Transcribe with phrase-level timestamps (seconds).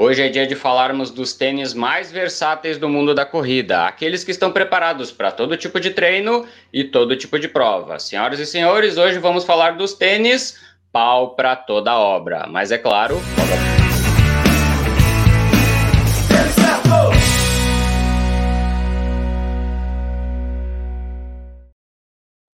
[0.00, 4.30] Hoje é dia de falarmos dos tênis mais versáteis do mundo da corrida, aqueles que
[4.30, 7.98] estão preparados para todo tipo de treino e todo tipo de prova.
[7.98, 10.56] Senhoras e senhores, hoje vamos falar dos tênis
[10.92, 13.16] pau para toda obra, mas é claro.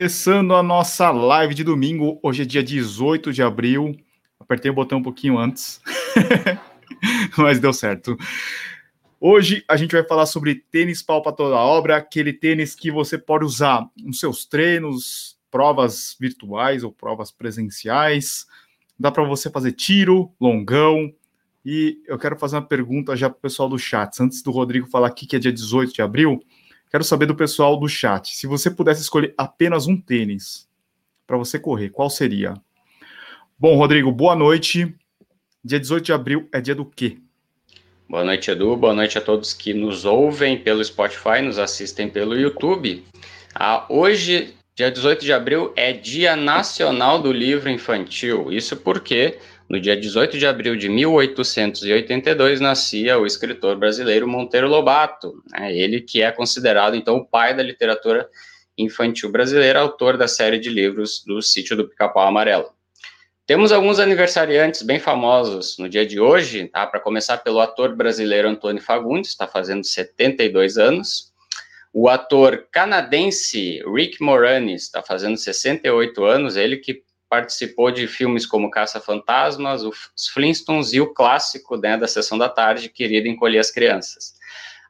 [0.00, 3.94] Começando a nossa live de domingo, hoje é dia 18 de abril.
[4.40, 5.82] Apertei o botão um pouquinho antes.
[7.36, 8.16] mas deu certo.
[9.20, 13.16] Hoje a gente vai falar sobre tênis pau para toda obra, aquele tênis que você
[13.16, 18.46] pode usar nos seus treinos, provas virtuais ou provas presenciais.
[18.98, 21.12] Dá para você fazer tiro, longão.
[21.64, 24.20] E eu quero fazer uma pergunta já para o pessoal do chat.
[24.20, 26.42] Antes do Rodrigo falar aqui que é dia 18 de abril,
[26.90, 28.36] quero saber do pessoal do chat.
[28.36, 30.68] Se você pudesse escolher apenas um tênis
[31.26, 32.54] para você correr, qual seria?
[33.58, 34.94] Bom, Rodrigo, boa noite.
[35.66, 37.16] Dia 18 de abril é dia do quê?
[38.06, 38.76] Boa noite, Edu.
[38.76, 43.02] Boa noite a todos que nos ouvem pelo Spotify, nos assistem pelo YouTube.
[43.54, 48.52] Ah, hoje, dia 18 de abril, é Dia Nacional do Livro Infantil.
[48.52, 55.42] Isso porque no dia 18 de abril de 1882 nascia o escritor brasileiro Monteiro Lobato,
[55.50, 55.74] né?
[55.74, 58.28] ele que é considerado então o pai da literatura
[58.76, 62.68] infantil brasileira, autor da série de livros do Sítio do Pica-Pau Amarelo.
[63.46, 66.86] Temos alguns aniversariantes bem famosos no dia de hoje, tá?
[66.86, 71.30] Para começar pelo ator brasileiro Antônio Fagundes, está fazendo 72 anos.
[71.92, 78.70] O ator canadense Rick Moranis está fazendo 68 anos, ele que participou de filmes como
[78.70, 84.34] Caça-Fantasmas, Os Flintstones e o clássico né, da Sessão da Tarde, Querido Encolher as Crianças.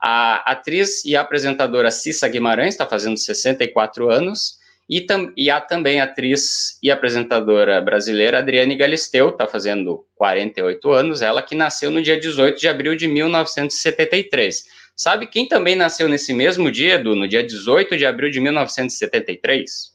[0.01, 4.63] A atriz e apresentadora Cissa Guimarães está fazendo 64 anos.
[4.89, 10.91] E, tam, e há também a atriz e apresentadora brasileira Adriane Galisteu, está fazendo 48
[10.93, 14.65] anos, ela que nasceu no dia 18 de abril de 1973.
[14.95, 19.95] Sabe quem também nasceu nesse mesmo dia, Edu, no dia 18 de abril de 1973?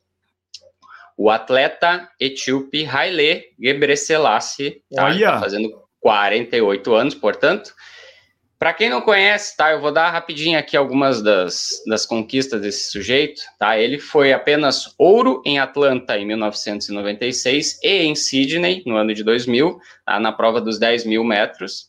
[1.16, 7.74] O atleta etíope Haile Gebrselassie, tá, tá fazendo 48 anos, portanto,
[8.60, 12.92] para quem não conhece, tá, eu vou dar rapidinho aqui algumas das, das conquistas desse
[12.92, 13.80] sujeito, tá?
[13.80, 19.80] Ele foi apenas ouro em Atlanta em 1996 e em Sydney no ano de 2000,
[20.06, 21.88] tá, na prova dos 10 mil metros.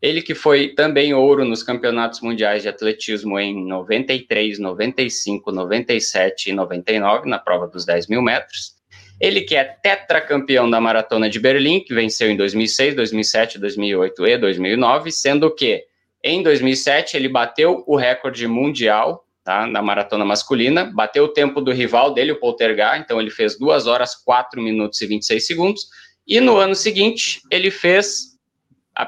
[0.00, 6.52] Ele que foi também ouro nos campeonatos mundiais de atletismo em 93, 95, 97 e
[6.54, 8.74] 99, na prova dos 10 mil metros.
[9.20, 14.38] Ele que é tetracampeão da Maratona de Berlim, que venceu em 2006, 2007, 2008 e
[14.38, 15.84] 2009, sendo que
[16.26, 21.72] em 2007, ele bateu o recorde mundial tá, na maratona masculina, bateu o tempo do
[21.72, 25.82] rival dele, o Poltergar, então ele fez 2 horas, 4 minutos e 26 segundos.
[26.26, 28.36] E no ano seguinte, ele fez,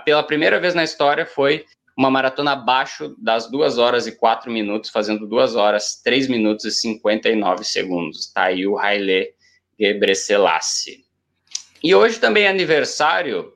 [0.05, 1.65] pela primeira vez na história, foi
[1.97, 6.71] uma maratona abaixo das 2 horas e 4 minutos, fazendo 2 horas, 3 minutos e
[6.71, 8.33] 59 segundos.
[8.33, 9.31] Tá aí o Haile
[9.79, 11.05] Gebrselassie.
[11.83, 13.53] E hoje também é aniversário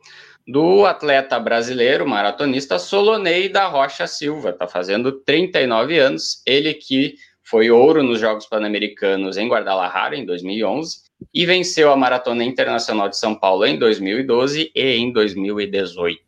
[0.46, 7.70] do atleta brasileiro, maratonista Solonei da Rocha Silva, está fazendo 39 anos, ele que foi
[7.70, 11.02] ouro nos Jogos Pan-Americanos em Guadalajara em 2011
[11.34, 16.20] e venceu a Maratona Internacional de São Paulo em 2012 e em 2018.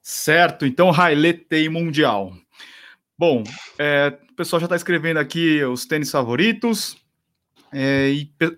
[0.00, 2.32] Certo, então Haile tem mundial.
[3.16, 3.44] Bom,
[3.78, 6.96] é, o pessoal já está escrevendo aqui os tênis favoritos.
[7.72, 8.10] É,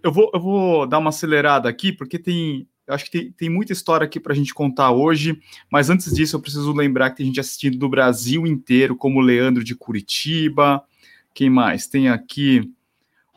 [0.02, 3.49] eu vou, eu vou dar uma acelerada aqui, porque tem eu acho que tem, tem
[3.49, 5.41] muita história aqui para a gente contar hoje,
[5.71, 9.22] mas antes disso eu preciso lembrar que tem gente assistindo do Brasil inteiro, como o
[9.22, 10.84] Leandro de Curitiba,
[11.33, 11.87] quem mais?
[11.87, 12.72] Tem aqui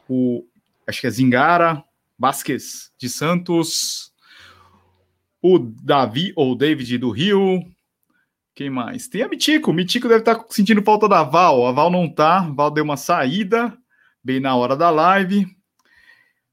[0.08, 0.46] o,
[0.85, 1.84] acho que é Zingara,
[2.19, 4.12] Vasquez de Santos,
[5.41, 7.64] o Davi ou David do Rio,
[8.53, 9.08] quem mais?
[9.08, 12.40] Tem a Mitico, Mitico deve estar tá sentindo falta da Val, a Val não tá,
[12.40, 13.78] a Val deu uma saída
[14.22, 15.47] bem na hora da live,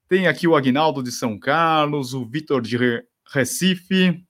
[0.08, 2.78] tem aqui o Agnaldo de São Carlos, o Vitor de
[3.32, 4.24] Recife,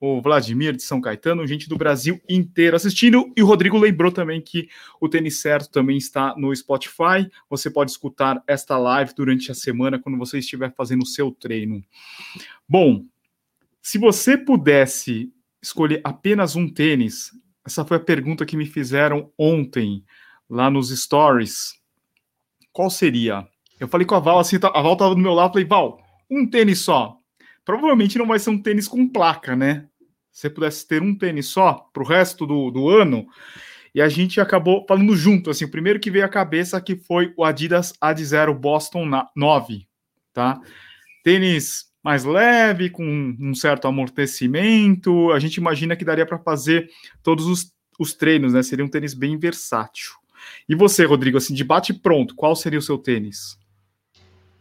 [0.00, 3.30] o Vladimir de São Caetano, gente do Brasil inteiro assistindo.
[3.36, 4.68] E o Rodrigo lembrou também que
[4.98, 7.30] o Tênis Certo também está no Spotify.
[7.50, 11.84] Você pode escutar esta live durante a semana quando você estiver fazendo o seu treino.
[12.66, 13.04] Bom,
[13.82, 15.30] se você pudesse
[15.62, 17.30] escolher apenas um tênis,
[17.64, 20.02] essa foi a pergunta que me fizeram ontem
[20.48, 21.74] lá nos stories.
[22.72, 23.46] Qual seria?
[23.80, 26.00] Eu falei com a Val assim, tá, a Val tava do meu lado, falei, Val,
[26.30, 27.16] um tênis só.
[27.64, 29.86] Provavelmente não vai ser um tênis com placa, né?
[30.30, 33.26] Se você pudesse ter um tênis só pro resto do, do ano,
[33.94, 37.32] e a gente acabou falando junto, assim, o primeiro que veio à cabeça que foi
[37.36, 39.86] o Adidas Ad Zero Boston 9,
[40.32, 40.60] tá?
[41.24, 45.32] Tênis mais leve, com um certo amortecimento.
[45.32, 46.88] A gente imagina que daria para fazer
[47.22, 48.62] todos os, os treinos, né?
[48.62, 50.12] Seria um tênis bem versátil.
[50.68, 53.59] E você, Rodrigo, assim, de bate pronto, qual seria o seu tênis?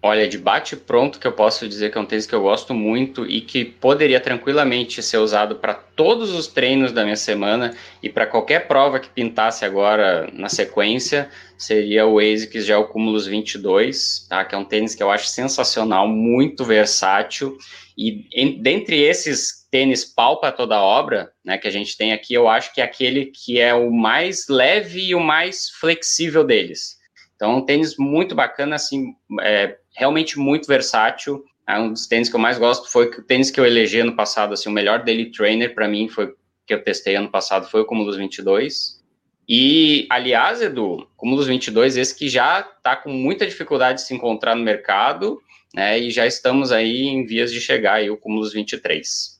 [0.01, 2.73] Olha, de bate pronto que eu posso dizer que é um tênis que eu gosto
[2.73, 8.07] muito e que poderia tranquilamente ser usado para todos os treinos da minha semana e
[8.07, 14.45] para qualquer prova que pintasse agora na sequência, seria o ASICS Gel Cumulus 22, tá?
[14.45, 17.57] Que é um tênis que eu acho sensacional, muito versátil
[17.97, 22.33] e em, dentre esses tênis pau para toda obra, né, que a gente tem aqui,
[22.33, 26.97] eu acho que é aquele que é o mais leve e o mais flexível deles.
[27.35, 31.43] Então, um tênis muito bacana, assim, é, realmente muito versátil.
[31.67, 34.15] É um dos tênis que eu mais gosto foi o tênis que eu elegi ano
[34.15, 36.33] passado, assim, o melhor daily trainer para mim foi
[36.65, 38.99] que eu testei ano passado foi o Cumulus 22.
[39.47, 44.55] E, aliás, Edu, Cumulus 22, esse que já está com muita dificuldade de se encontrar
[44.55, 45.41] no mercado,
[45.73, 49.38] né, e já estamos aí em vias de chegar aí o Cumulus 23.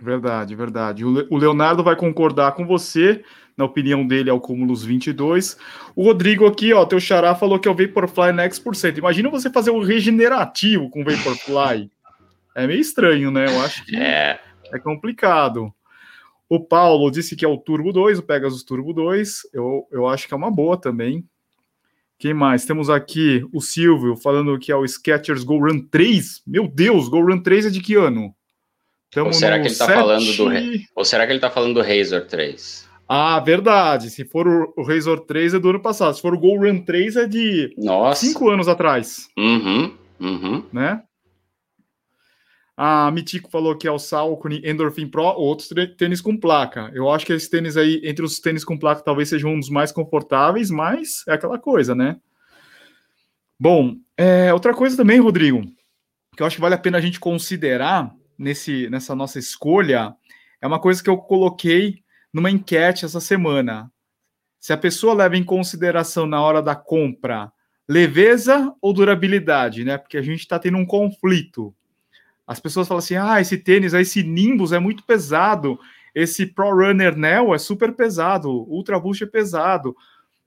[0.00, 1.04] Verdade, verdade.
[1.04, 3.24] O Leonardo vai concordar com você
[3.56, 5.56] na opinião dele, é o Cúmulos 22.
[5.94, 8.98] O Rodrigo aqui, ó, teu xará falou que é o Vaporfly Next por cento.
[8.98, 11.90] Imagina você fazer um regenerativo com Vaporfly.
[12.54, 13.46] É meio estranho, né?
[13.46, 14.38] Eu acho que é,
[14.72, 15.72] é complicado.
[16.48, 19.48] O Paulo disse que é o Turbo 2, o Pegasus Turbo 2.
[19.52, 21.24] Eu, eu acho que é uma boa também.
[22.18, 22.64] Quem mais?
[22.64, 26.42] Temos aqui o Silvio falando que é o Skechers Go Run 3.
[26.46, 28.34] Meu Deus, Go Run 3 é de que ano?
[29.10, 30.48] Tamo ou será que ele está falando do
[30.94, 32.86] Ou será que ele tá falando do Razor 3?
[33.08, 34.10] Ah, verdade.
[34.10, 36.14] Se for o, o Razor 3 é do ano passado.
[36.14, 38.26] Se for o Go Run 3 é de Nossa.
[38.26, 39.28] cinco anos atrás.
[39.38, 40.64] Uhum, uhum.
[40.72, 41.00] Né?
[42.76, 46.90] A Mitico falou que é o Salcone Endorphin Pro, outros tênis com placa.
[46.92, 49.70] Eu acho que esse tênis aí, entre os tênis com placa, talvez seja um dos
[49.70, 52.16] mais confortáveis, mas é aquela coisa, né?
[53.58, 55.62] Bom, é, outra coisa também, Rodrigo,
[56.36, 60.14] que eu acho que vale a pena a gente considerar nesse, nessa nossa escolha,
[60.60, 62.02] é uma coisa que eu coloquei
[62.32, 63.90] numa enquete essa semana.
[64.58, 67.52] Se a pessoa leva em consideração na hora da compra
[67.88, 69.96] leveza ou durabilidade, né?
[69.96, 71.74] Porque a gente está tendo um conflito.
[72.46, 75.78] As pessoas falam assim: ah, esse tênis, esse Nimbus é muito pesado,
[76.14, 79.96] esse Pro Runner Neo é super pesado, Ultra Boost é pesado,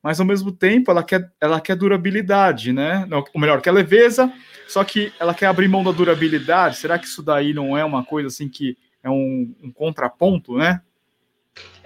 [0.01, 3.07] mas ao mesmo tempo ela quer, ela quer durabilidade, né?
[3.33, 4.31] Ou melhor, quer leveza,
[4.69, 6.77] só que ela quer abrir mão da durabilidade.
[6.77, 10.81] Será que isso daí não é uma coisa assim que é um, um contraponto, né?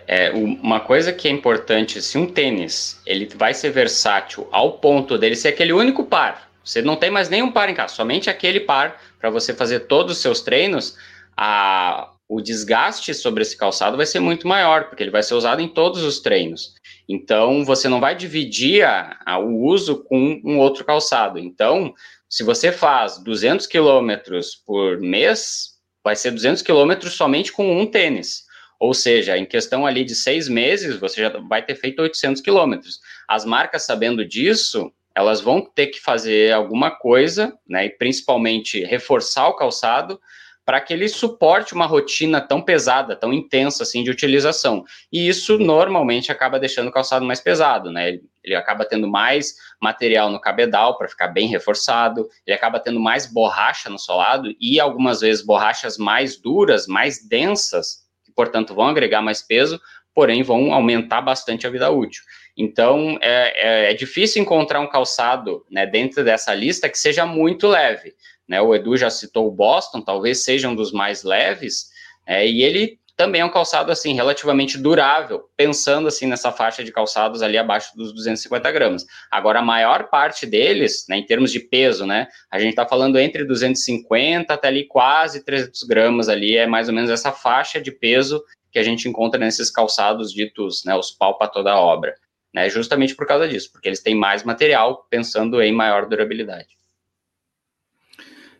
[0.05, 5.17] É, uma coisa que é importante, se um tênis ele vai ser versátil ao ponto
[5.17, 8.59] dele ser aquele único par, você não tem mais nenhum par em casa, somente aquele
[8.59, 10.97] par para você fazer todos os seus treinos,
[11.37, 15.61] a, o desgaste sobre esse calçado vai ser muito maior, porque ele vai ser usado
[15.61, 16.73] em todos os treinos.
[17.07, 21.39] Então, você não vai dividir a, a, o uso com um outro calçado.
[21.39, 21.93] Então,
[22.33, 28.45] se você faz 200 quilômetros por mês, vai ser 200 quilômetros somente com um tênis.
[28.79, 32.99] Ou seja, em questão ali de seis meses, você já vai ter feito 800 quilômetros.
[33.27, 39.47] As marcas, sabendo disso, elas vão ter que fazer alguma coisa, né, e principalmente reforçar
[39.49, 40.19] o calçado,
[40.65, 44.85] para que ele suporte uma rotina tão pesada, tão intensa assim de utilização.
[45.11, 48.19] E isso normalmente acaba deixando o calçado mais pesado, né?
[48.43, 53.25] Ele acaba tendo mais material no cabedal para ficar bem reforçado, ele acaba tendo mais
[53.25, 58.03] borracha no solado e algumas vezes borrachas mais duras, mais densas,
[58.35, 59.79] portanto vão agregar mais peso,
[60.13, 62.23] porém vão aumentar bastante a vida útil.
[62.55, 67.67] Então é, é, é difícil encontrar um calçado né, dentro dessa lista que seja muito
[67.67, 68.13] leve.
[68.47, 68.61] Né?
[68.61, 71.89] O Edu já citou o Boston, talvez seja um dos mais leves,
[72.25, 76.91] é, e ele também é um calçado assim relativamente durável, pensando assim nessa faixa de
[76.91, 79.05] calçados ali abaixo dos 250 gramas.
[79.29, 83.19] Agora a maior parte deles, né, em termos de peso, né, a gente está falando
[83.19, 87.91] entre 250 até ali quase 300 gramas ali é mais ou menos essa faixa de
[87.91, 92.15] peso que a gente encontra nesses calçados ditos, né, os pau para toda obra,
[92.51, 96.82] né, justamente por causa disso, porque eles têm mais material pensando em maior durabilidade.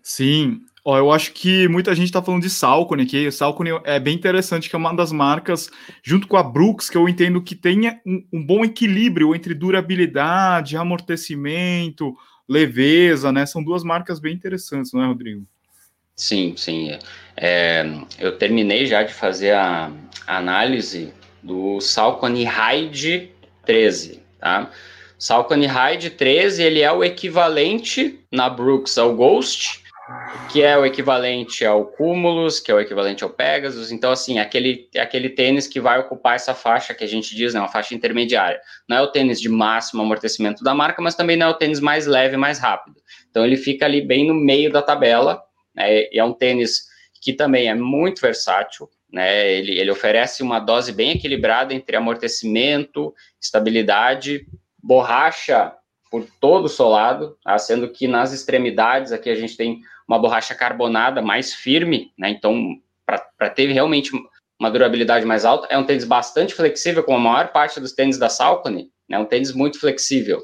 [0.04, 3.32] Sim, Ó, eu acho que muita gente está falando de Salcone aqui.
[3.32, 5.70] Salcone é bem interessante, que é uma das marcas,
[6.04, 10.76] junto com a Brooks, que eu entendo que tenha um, um bom equilíbrio entre durabilidade,
[10.76, 12.14] amortecimento,
[12.50, 13.46] leveza, né?
[13.46, 15.48] São duas marcas bem interessantes, não é, Rodrigo?
[16.18, 16.92] Sim, sim.
[17.38, 17.86] É,
[18.20, 19.90] eu terminei já de fazer a,
[20.28, 23.32] análise do Salcone Ride
[23.66, 24.70] 13, tá?
[25.18, 29.83] Salcone Ride 13, ele é o equivalente na Brooks ao Ghost,
[30.52, 33.92] que é o equivalente ao Cumulus, que é o equivalente ao Pegasus.
[33.92, 37.60] Então, assim, aquele, aquele tênis que vai ocupar essa faixa que a gente diz, né,
[37.60, 38.60] uma faixa intermediária.
[38.88, 41.80] Não é o tênis de máximo amortecimento da marca, mas também não é o tênis
[41.80, 42.98] mais leve, mais rápido.
[43.30, 45.42] Então, ele fica ali bem no meio da tabela,
[45.74, 46.06] né?
[46.12, 46.84] é um tênis
[47.22, 49.50] que também é muito versátil, né?
[49.54, 54.46] Ele, ele oferece uma dose bem equilibrada entre amortecimento, estabilidade,
[54.82, 55.72] borracha
[56.12, 57.58] por todo o solado, tá?
[57.58, 62.30] sendo que nas extremidades aqui a gente tem uma borracha carbonada mais firme, né?
[62.30, 64.12] Então, para ter realmente
[64.60, 68.18] uma durabilidade mais alta, é um tênis bastante flexível, como a maior parte dos tênis
[68.18, 69.18] da Salcone, né?
[69.18, 70.42] Um tênis muito flexível.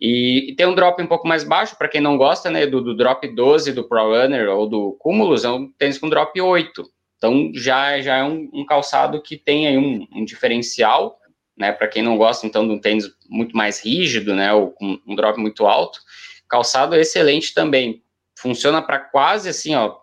[0.00, 2.66] E, e tem um drop um pouco mais baixo, para quem não gosta, né?
[2.66, 6.40] Do, do, drop 12 do Pro Runner ou do Cumulus, é um tênis com drop
[6.40, 6.82] 8.
[7.16, 11.20] Então, já, já é um, um calçado que tem aí um, um diferencial,
[11.56, 11.70] né?
[11.70, 14.52] Para quem não gosta, então, de um tênis muito mais rígido, né?
[14.52, 16.00] Ou com um drop muito alto.
[16.48, 18.02] Calçado excelente também
[18.42, 19.96] funciona para quase assim, ó,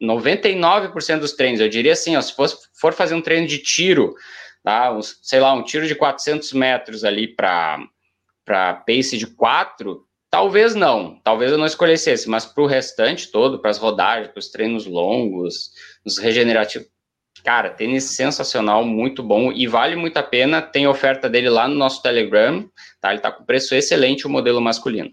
[0.00, 1.60] 99% dos treinos.
[1.60, 4.14] Eu diria assim, ó, se fosse, for fazer um treino de tiro,
[4.62, 7.80] tá, um, sei lá, um tiro de 400 metros ali para
[8.44, 13.32] para pace de 4, talvez não, talvez eu não escolhesse esse, mas para o restante
[13.32, 15.70] todo, para as rodagens, para os treinos longos,
[16.04, 16.86] os regenerativos,
[17.42, 20.60] cara, tênis sensacional, muito bom e vale muito a pena.
[20.60, 22.68] Tem oferta dele lá no nosso Telegram,
[23.00, 23.12] tá?
[23.12, 25.10] Ele tá com preço excelente o modelo masculino.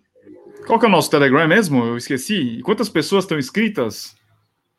[0.66, 1.84] Qual que é o nosso Telegram mesmo?
[1.84, 2.36] Eu esqueci.
[2.36, 4.16] E quantas pessoas estão inscritas?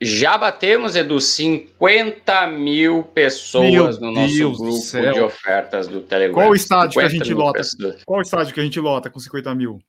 [0.01, 6.35] Já batemos, Edu, 50 mil pessoas Meu no nosso Deus grupo de ofertas do Telegram.
[6.35, 7.59] Qual estádio que a gente lota?
[7.59, 8.03] Pessoas.
[8.05, 9.81] Qual estádio que a gente lota com 50 mil?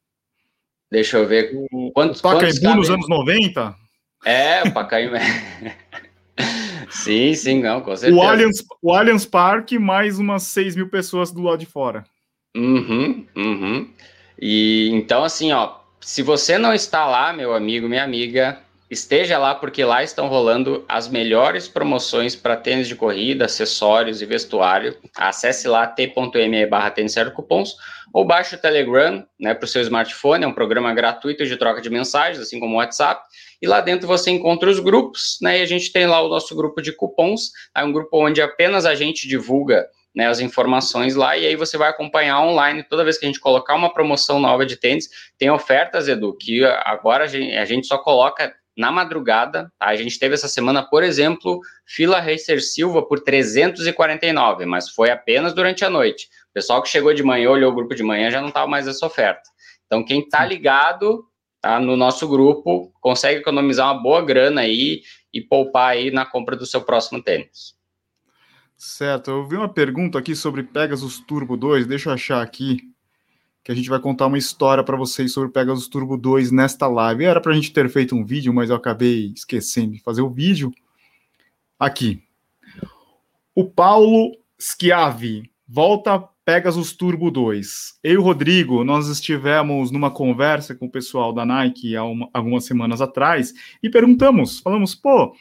[0.92, 1.52] Deixa eu ver.
[1.96, 3.76] Quantos, o Pacaembu quantos nos anos 90?
[4.24, 5.16] É, o Pacaembu.
[6.92, 8.16] sim, sim, não, com certeza.
[8.16, 12.04] O Allianz, o Allianz Parque, mais umas 6 mil pessoas do lado de fora.
[12.56, 13.90] Uhum, uhum.
[14.40, 19.56] E então, assim, ó, se você não está lá, meu amigo, minha amiga, esteja lá
[19.56, 24.98] porque lá estão rolando as melhores promoções para tênis de corrida, acessórios e vestuário.
[25.16, 27.76] Acesse lá t.me barra tênis cupons
[28.14, 31.82] ou baixe o Telegram né, para o seu smartphone, é um programa gratuito de troca
[31.82, 33.24] de mensagens, assim como o WhatsApp,
[33.60, 36.56] e lá dentro você encontra os grupos, né, e a gente tem lá o nosso
[36.56, 41.36] grupo de cupons, é um grupo onde apenas a gente divulga né, as informações lá,
[41.38, 42.84] e aí você vai acompanhar online.
[42.84, 46.64] Toda vez que a gente colocar uma promoção nova de tênis, tem ofertas, Edu, que
[46.66, 49.72] agora a gente, a gente só coloca na madrugada.
[49.80, 49.88] Tá?
[49.88, 55.54] A gente teve essa semana, por exemplo, Fila Racer Silva por 349, mas foi apenas
[55.54, 56.28] durante a noite.
[56.50, 58.88] O pessoal que chegou de manhã, olhou o grupo de manhã, já não estava mais
[58.88, 59.42] essa oferta.
[59.86, 61.26] Então, quem está ligado
[61.62, 65.02] tá, no nosso grupo consegue economizar uma boa grana aí
[65.34, 67.76] e poupar aí na compra do seu próximo tênis.
[68.86, 72.82] Certo, eu vi uma pergunta aqui sobre Pegasus Turbo 2, deixa eu achar aqui,
[73.64, 77.24] que a gente vai contar uma história para vocês sobre Pegasus Turbo 2 nesta live.
[77.24, 80.30] Era para a gente ter feito um vídeo, mas eu acabei esquecendo de fazer o
[80.30, 80.70] vídeo.
[81.80, 82.22] Aqui.
[83.56, 88.00] O Paulo Schiavi volta Pegasus Turbo 2.
[88.04, 92.30] Eu e o Rodrigo, nós estivemos numa conversa com o pessoal da Nike há uma,
[92.34, 95.34] algumas semanas atrás e perguntamos, falamos, pô,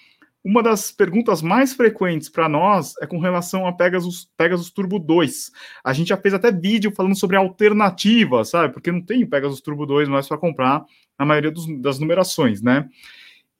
[0.44, 5.50] uma das perguntas mais frequentes para nós é com relação a Pegasus, Pegasus Turbo 2.
[5.84, 8.72] A gente já fez até vídeo falando sobre alternativas, sabe?
[8.72, 10.84] Porque não tem Pegasus Turbo 2 mais para comprar
[11.18, 12.88] na maioria dos, das numerações, né?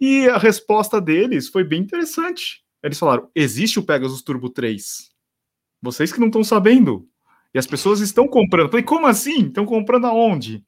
[0.01, 2.65] E a resposta deles foi bem interessante.
[2.83, 5.13] Eles falaram: existe o Pegasus Turbo 3.
[5.81, 7.09] Vocês que não estão sabendo.
[7.55, 8.67] E as pessoas estão comprando.
[8.67, 9.47] Eu falei, como assim?
[9.47, 10.65] Estão comprando aonde?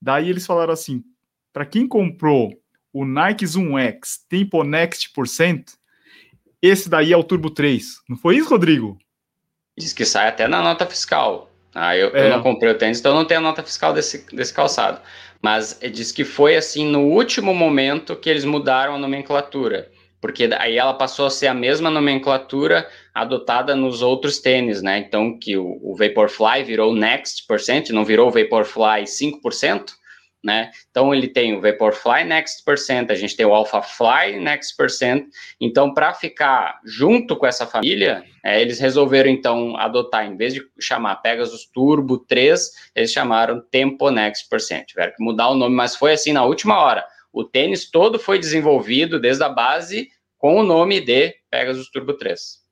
[0.00, 1.04] Daí eles falaram assim:
[1.52, 2.58] para quem comprou
[2.96, 5.74] o Nike Zoom X Tempo Next por cento,
[6.62, 8.00] esse daí é o Turbo 3.
[8.08, 8.96] Não foi isso, Rodrigo?
[9.78, 11.50] Diz que sai até na nota fiscal.
[11.74, 12.24] Ah, eu, é.
[12.24, 15.02] eu não comprei o tênis, então não tenho a nota fiscal desse, desse calçado.
[15.42, 19.90] Mas diz que foi assim no último momento que eles mudaram a nomenclatura.
[20.18, 24.96] Porque aí ela passou a ser a mesma nomenclatura adotada nos outros tênis, né?
[25.06, 29.90] Então, que o, o Vaporfly virou Next Percent, não virou Vaporfly 5%,
[30.46, 30.70] né?
[30.90, 35.26] Então ele tem o Vaporfly Next Percent, a gente tem o AlphaFly Next Percent.
[35.60, 40.62] Então, para ficar junto com essa família, é, eles resolveram então adotar, em vez de
[40.78, 44.86] chamar Pegasus Turbo 3, eles chamaram Tempo Next Percent.
[44.86, 47.04] Tiveram que mudar o nome, mas foi assim na última hora.
[47.32, 52.64] O tênis todo foi desenvolvido desde a base com o nome de Pegasus Turbo 3.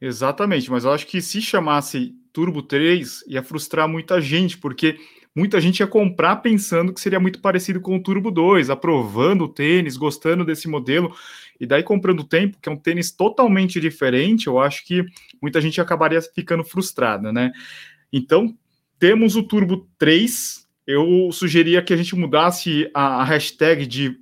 [0.00, 4.98] Exatamente, mas eu acho que se chamasse Turbo 3 ia frustrar muita gente, porque
[5.36, 9.48] muita gente ia comprar pensando que seria muito parecido com o Turbo 2, aprovando o
[9.48, 11.14] tênis, gostando desse modelo,
[11.60, 15.04] e daí comprando o tempo, que é um tênis totalmente diferente, eu acho que
[15.40, 17.52] muita gente acabaria ficando frustrada, né?
[18.10, 18.56] Então,
[18.98, 24.18] temos o Turbo 3, eu sugeria que a gente mudasse a, a hashtag de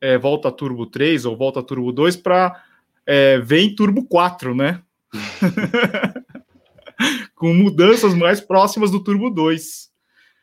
[0.00, 2.64] é, Volta Turbo 3 ou Volta Turbo 2 para
[3.06, 4.82] é, Vem Turbo 4, né?
[7.34, 9.87] Com mudanças mais próximas do Turbo 2.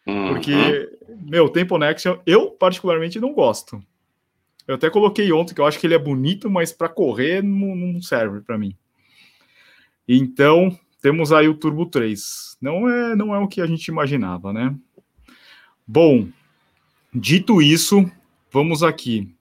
[0.05, 0.29] Uhum.
[0.29, 3.81] Porque, meu, Tempo Next, eu particularmente não gosto.
[4.67, 7.75] Eu até coloquei ontem que eu acho que ele é bonito, mas para correr não,
[7.75, 8.75] não serve para mim.
[10.07, 12.57] Então, temos aí o Turbo 3.
[12.61, 14.75] Não é, não é o que a gente imaginava, né?
[15.85, 16.27] Bom,
[17.13, 18.09] dito isso,
[18.51, 19.31] vamos aqui.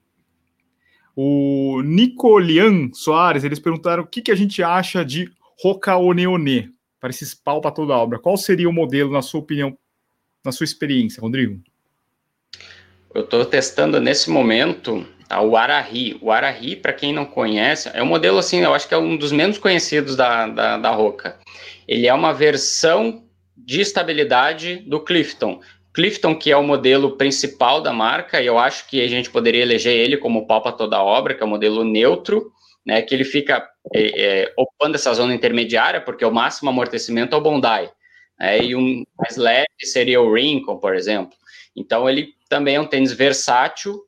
[1.15, 7.33] O Nicolian Soares, eles perguntaram o que, que a gente acha de Rocaoneone para esses
[7.33, 8.19] pau para toda a obra.
[8.19, 9.75] Qual seria o modelo, na sua opinião,
[10.45, 11.59] na sua experiência, Rodrigo?
[13.13, 15.05] Eu estou testando nesse momento
[15.41, 16.17] o Arahi.
[16.21, 19.17] O Arahi, para quem não conhece, é um modelo assim, eu acho que é um
[19.17, 21.39] dos menos conhecidos da, da, da Roca.
[21.87, 23.23] Ele é uma versão
[23.55, 25.61] de estabilidade do Clifton.
[25.93, 29.61] Clifton, que é o modelo principal da marca, e eu acho que a gente poderia
[29.61, 32.51] eleger ele como pau para toda obra, que é o modelo neutro,
[32.85, 37.37] né, que ele fica é, é, ocupando essa zona intermediária, porque o máximo amortecimento é
[37.37, 37.89] o Bondi,
[38.39, 41.37] né, e um mais leve seria o Rincon, por exemplo.
[41.75, 44.01] Então, ele também é um tênis versátil,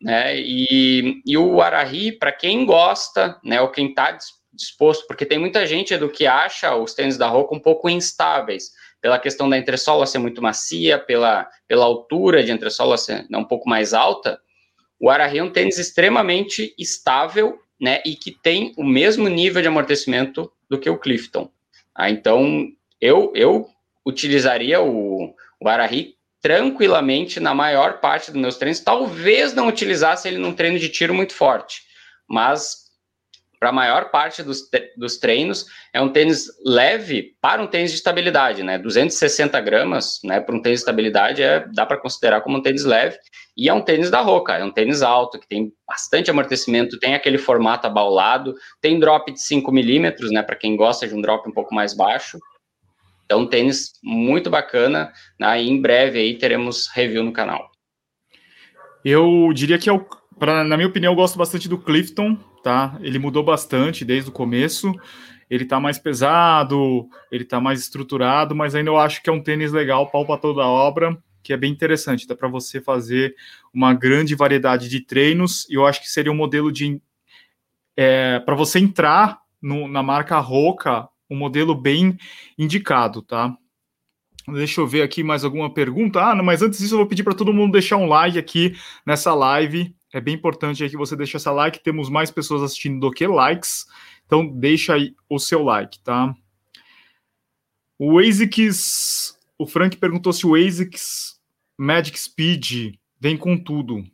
[0.00, 4.16] né, e, e o Arahi, para quem gosta, né, ou quem está
[4.52, 8.72] disposto, porque tem muita gente do que acha os tênis da Roca um pouco instáveis,
[9.00, 13.44] pela questão da entressola ser muito macia, pela, pela altura de entressola ser né, um
[13.44, 14.40] pouco mais alta,
[15.00, 19.68] o Arahi é um tênis extremamente estável, né, e que tem o mesmo nível de
[19.68, 21.48] amortecimento do que o Clifton.
[21.94, 22.68] Ah, então,
[23.00, 23.68] eu, eu
[24.04, 30.38] utilizaria o, o Arahi tranquilamente na maior parte dos meus treinos, talvez não utilizasse ele
[30.38, 31.82] num treino de tiro muito forte,
[32.28, 32.88] mas
[33.58, 34.62] para a maior parte dos,
[34.96, 38.78] dos treinos, é um tênis leve para um tênis de estabilidade, né?
[38.78, 40.40] 260 gramas, né?
[40.40, 43.18] Para um tênis de estabilidade, é, dá para considerar como um tênis leve.
[43.56, 47.14] E é um tênis da Roca, é um tênis alto, que tem bastante amortecimento, tem
[47.14, 50.42] aquele formato abaulado, tem drop de 5 milímetros, né?
[50.42, 52.38] Para quem gosta de um drop um pouco mais baixo.
[53.28, 55.62] Então, tênis muito bacana, né?
[55.62, 57.70] E em breve aí teremos review no canal.
[59.04, 60.00] Eu diria que é o,
[60.38, 62.98] pra, na minha opinião, eu gosto bastante do Clifton, tá?
[63.02, 64.94] Ele mudou bastante desde o começo.
[65.50, 69.42] Ele tá mais pesado, ele tá mais estruturado, mas ainda eu acho que é um
[69.42, 72.26] tênis legal, pau para toda a obra, que é bem interessante.
[72.26, 73.34] Dá para você fazer
[73.74, 75.68] uma grande variedade de treinos.
[75.68, 76.98] E eu acho que seria um modelo de
[77.94, 82.16] é, para você entrar no, na marca Roca, um modelo bem
[82.56, 83.56] indicado, tá?
[84.46, 86.20] Deixa eu ver aqui mais alguma pergunta.
[86.22, 89.34] Ah, mas antes disso eu vou pedir para todo mundo deixar um like aqui nessa
[89.34, 91.82] live é bem importante aí que você deixe essa like.
[91.82, 93.86] Temos mais pessoas assistindo do que likes.
[94.26, 96.34] Então, deixa aí o seu like, tá?
[97.98, 101.38] O ASICS, o Frank perguntou se o ASICS
[101.76, 104.04] Magic Speed vem com tudo.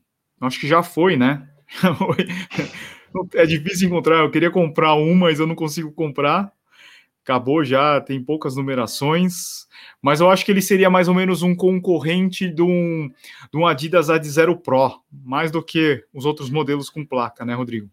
[0.40, 1.48] Acho que já foi, né?
[3.34, 4.18] é difícil encontrar.
[4.18, 6.52] Eu queria comprar um, mas eu não consigo comprar
[7.24, 9.66] acabou já, tem poucas numerações,
[10.00, 13.10] mas eu acho que ele seria mais ou menos um concorrente de um,
[13.50, 17.54] de um Adidas Ad Zero Pro, mais do que os outros modelos com placa, né,
[17.54, 17.88] Rodrigo?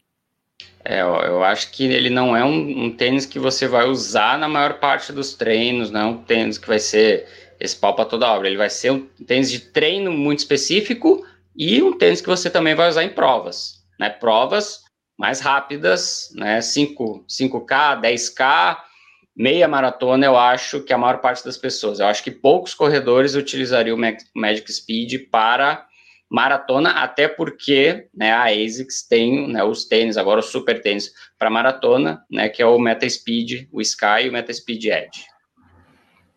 [0.83, 4.49] É, eu acho que ele não é um, um tênis que você vai usar na
[4.49, 7.25] maior parte dos treinos, não é um tênis que vai ser
[7.59, 11.81] esse pau para toda obra, ele vai ser um tênis de treino muito específico e
[11.81, 14.83] um tênis que você também vai usar em provas, né, provas
[15.17, 18.90] mais rápidas, né, 5, 5K, 10K,
[19.35, 23.35] meia maratona, eu acho que a maior parte das pessoas, eu acho que poucos corredores
[23.35, 25.87] utilizariam o Magic Speed para
[26.29, 31.49] maratona, até porque né, a ASICS tem né, os tênis, agora o super tênis para
[31.49, 35.25] maratona, né, que é o Meta Speed, o Sky e o Meta Speed Edge.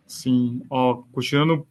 [0.07, 1.67] Sim, ó, continuando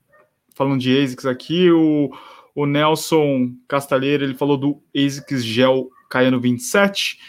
[0.56, 2.12] falando de ASICS aqui, o,
[2.56, 7.20] o Nelson Castalheira, ele falou do ASICS Gel Caiano 27.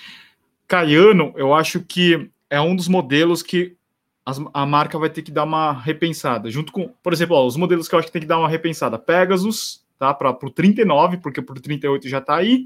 [0.68, 3.76] Caiano, eu acho que é um dos modelos que
[4.24, 6.50] as, a marca vai ter que dar uma repensada.
[6.50, 8.48] Junto com, por exemplo, ó, os modelos que eu acho que tem que dar uma
[8.48, 8.98] repensada.
[8.98, 10.14] Pegasus, tá?
[10.14, 12.64] Para o 39, porque para o 38 já está aí.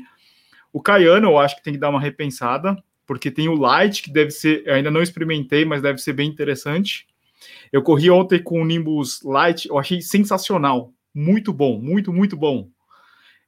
[0.73, 4.11] O Cayano, eu acho que tem que dar uma repensada, porque tem o Light, que
[4.11, 7.07] deve ser, ainda não experimentei, mas deve ser bem interessante.
[7.73, 10.93] Eu corri ontem com o Nimbus Light, eu achei sensacional.
[11.15, 12.69] Muito bom, muito, muito bom.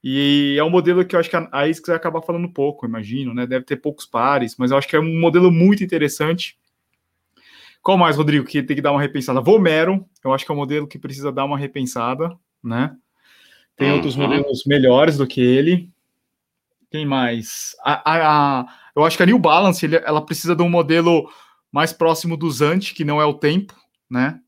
[0.03, 3.35] E é um modelo que eu acho que a ISCS vai acabar falando pouco, imagino,
[3.35, 3.45] né?
[3.45, 6.57] Deve ter poucos pares, mas eu acho que é um modelo muito interessante
[7.81, 9.41] qual mais, Rodrigo, que tem que dar uma repensada?
[9.41, 12.95] Vomero, eu acho que é um modelo que precisa dar uma repensada, né?
[13.75, 13.95] Tem uhum.
[13.95, 15.89] outros modelos melhores do que ele.
[16.91, 17.75] Quem mais?
[17.83, 18.65] A, a, a,
[18.95, 21.27] eu acho que a New Balance ele, ela precisa de um modelo
[21.71, 23.73] mais próximo do Zante, que não é o tempo,
[24.09, 24.39] né?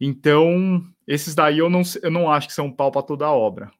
[0.00, 3.72] Então, esses daí eu não, eu não acho que são pau para toda a obra,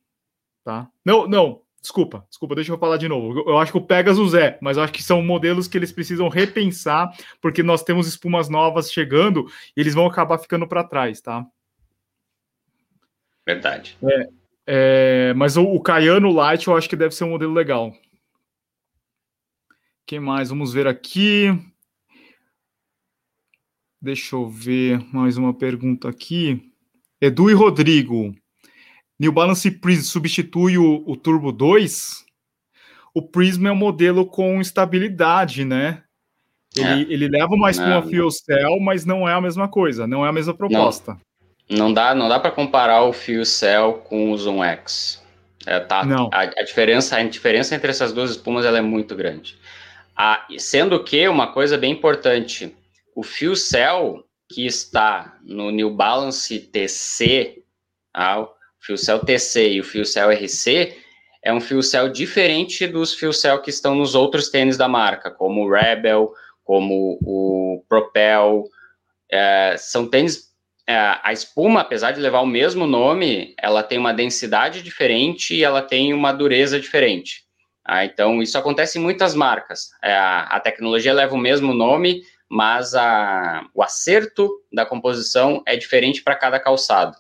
[0.65, 0.89] tá?
[1.05, 3.49] Não, não, Desculpa, desculpa, deixa eu falar de novo.
[3.49, 6.29] Eu acho que o Pegasus é, mas eu acho que são modelos que eles precisam
[6.29, 9.47] repensar, porque nós temos espumas novas chegando
[9.77, 11.47] e eles vão acabar ficando para trás, tá?
[13.47, 13.97] Verdade.
[14.03, 14.29] É,
[14.67, 17.95] É, mas o, o Cayano Light eu acho que deve ser um modelo legal.
[20.05, 20.49] Quem mais?
[20.49, 21.57] Vamos ver aqui.
[24.03, 26.69] Deixa eu ver mais uma pergunta aqui.
[27.21, 28.35] Edu e Rodrigo.
[29.19, 32.25] New Balance Prism substitui o, o Turbo 2?
[33.15, 36.03] O Prism é um modelo com estabilidade, né?
[36.77, 37.13] Ele, é.
[37.13, 40.33] ele leva uma espuma Fuel Cell, mas não é a mesma coisa, não é a
[40.33, 41.17] mesma proposta.
[41.69, 45.23] Não, não dá, não dá para comparar o Fuel Cell com o Zoom X.
[45.65, 46.29] É, tá, não.
[46.33, 49.59] A, a, diferença, a diferença entre essas duas espumas ela é muito grande.
[50.15, 52.75] A, sendo que uma coisa bem importante,
[53.15, 57.63] o Fuel Cell que está no New Balance TC,
[58.15, 58.47] ah,
[58.87, 60.97] o Fuel Cell TC e o Fuel Cell RC,
[61.43, 65.31] é um Fuel Cell diferente dos Fuel Cell que estão nos outros tênis da marca,
[65.31, 66.33] como o Rebel,
[66.65, 68.65] como o Propel.
[69.31, 70.47] É, são tênis.
[70.89, 75.65] É, a espuma, apesar de levar o mesmo nome, ela tem uma densidade diferente e
[75.65, 77.45] ela tem uma dureza diferente.
[77.85, 79.91] Ah, então, isso acontece em muitas marcas.
[80.03, 86.23] É, a tecnologia leva o mesmo nome, mas a, o acerto da composição é diferente
[86.23, 87.17] para cada calçado.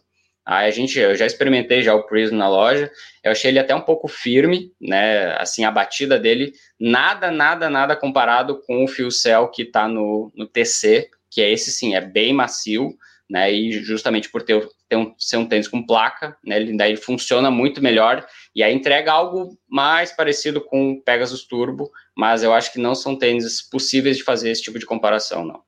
[0.46, 2.88] Aí a gente, eu já experimentei já o Prism na loja,
[3.24, 5.37] eu achei ele até um pouco firme, né?
[5.38, 10.30] Assim, a batida dele, nada, nada, nada comparado com o Fio Cell que está no,
[10.37, 12.96] no TC, que é esse sim, é bem macio,
[13.28, 13.52] né?
[13.52, 16.59] E justamente por ter, ter um, ser um tênis com placa, né?
[16.59, 21.90] Ele daí funciona muito melhor e aí entrega algo mais parecido com o Pegasus Turbo,
[22.16, 25.61] mas eu acho que não são tênis possíveis de fazer esse tipo de comparação, não.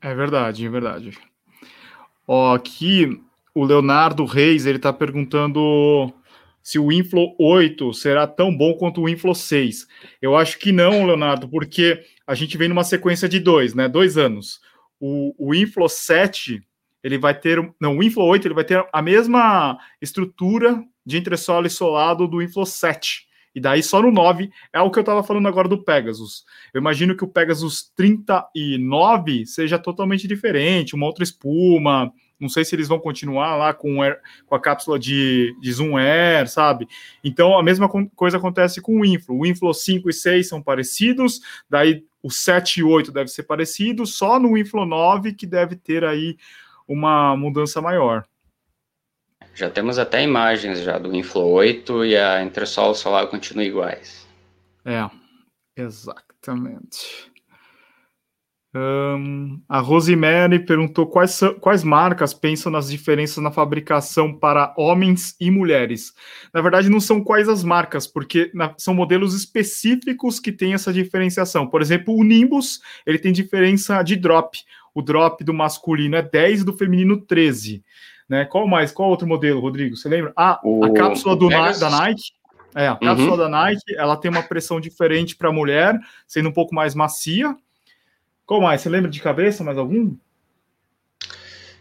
[0.00, 1.18] É verdade, é verdade.
[2.24, 3.20] Ó, aqui
[3.60, 6.10] o Leonardo Reis, ele está perguntando
[6.62, 9.86] se o Inflow 8 será tão bom quanto o Inflow 6.
[10.20, 13.86] Eu acho que não, Leonardo, porque a gente vem numa sequência de dois, né?
[13.86, 14.62] Dois anos.
[14.98, 16.62] O, o Inflow 7,
[17.04, 17.58] ele vai ter.
[17.78, 22.40] Não, o Inflow 8 ele vai ter a mesma estrutura de entressola e solado do
[22.40, 23.28] Inflow 7.
[23.54, 26.44] E daí só no 9 é o que eu estava falando agora do Pegasus.
[26.72, 32.74] Eu imagino que o Pegasus 39 seja totalmente diferente, uma outra espuma, não sei se
[32.74, 36.88] eles vão continuar lá com, air, com a cápsula de, de Zoom Air, sabe?
[37.22, 39.38] Então a mesma coisa acontece com o Inflow.
[39.38, 44.06] O Inflow 5 e 6 são parecidos, daí o 7 e 8 deve ser parecido,
[44.06, 46.36] só no Inflow 9 que deve ter aí
[46.88, 48.24] uma mudança maior.
[49.54, 54.26] Já temos até imagens já do Inflow 8 e a entressola solar continuam iguais.
[54.84, 55.08] É,
[55.76, 57.29] exatamente.
[58.72, 65.50] Um, a Rosemary perguntou quais, quais marcas pensam nas diferenças na fabricação para homens e
[65.50, 66.12] mulheres.
[66.54, 70.92] Na verdade, não são quais as marcas, porque na, são modelos específicos que têm essa
[70.92, 71.66] diferenciação.
[71.66, 74.56] Por exemplo, o Nimbus ele tem diferença de drop.
[74.94, 77.82] O drop do masculino é 10 e do feminino 13.
[78.28, 78.44] Né?
[78.44, 78.92] Qual mais?
[78.92, 79.96] Qual outro modelo, Rodrigo?
[79.96, 80.32] Você lembra?
[80.36, 82.22] Ah, o, a cápsula do, da Nike.
[82.72, 83.36] É, a cápsula uhum.
[83.36, 87.56] da Nike ela tem uma pressão diferente para a mulher, sendo um pouco mais macia
[88.50, 88.80] qual mais?
[88.80, 90.06] Você lembra de cabeça mais algum?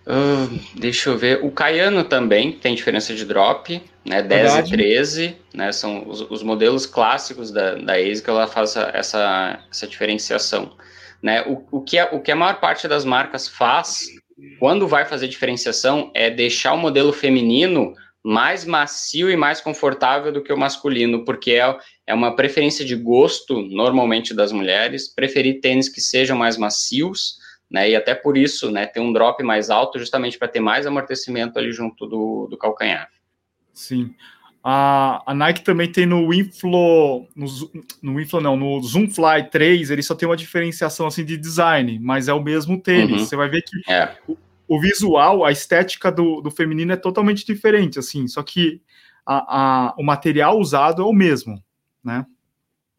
[0.05, 1.43] Uh, deixa eu ver.
[1.43, 4.21] O Caiano também tem diferença de drop, né?
[4.21, 4.73] 10 Verdade.
[4.75, 5.71] e 13, né?
[5.71, 10.71] São os, os, modelos clássicos da, da ASIC, ela faz essa, essa diferenciação.
[11.23, 11.41] Né?
[11.47, 14.05] O, o, que a, o que a maior parte das marcas faz
[14.60, 17.95] quando vai fazer diferenciação é deixar o modelo feminino
[18.30, 22.96] mais macio e mais confortável do que o masculino, porque é, é uma preferência de
[22.96, 27.39] gosto, normalmente, das mulheres, preferir tênis que sejam mais macios,
[27.72, 30.86] né, e até por isso, né, ter um drop mais alto, justamente para ter mais
[30.86, 33.10] amortecimento ali junto do, do calcanhar.
[33.74, 34.13] Sim.
[34.63, 37.48] A, a Nike também tem no Inflow, no,
[38.00, 42.28] no Inflow não, no Zoomfly 3, ele só tem uma diferenciação assim de design, mas
[42.28, 43.22] é o mesmo tênis.
[43.22, 43.26] Uhum.
[43.26, 44.38] Você vai ver que é o
[44.77, 48.82] visual, a estética do, do feminino é totalmente diferente, assim, só que
[49.25, 49.38] a,
[49.89, 51.63] a, o material usado é o mesmo,
[52.03, 52.25] né?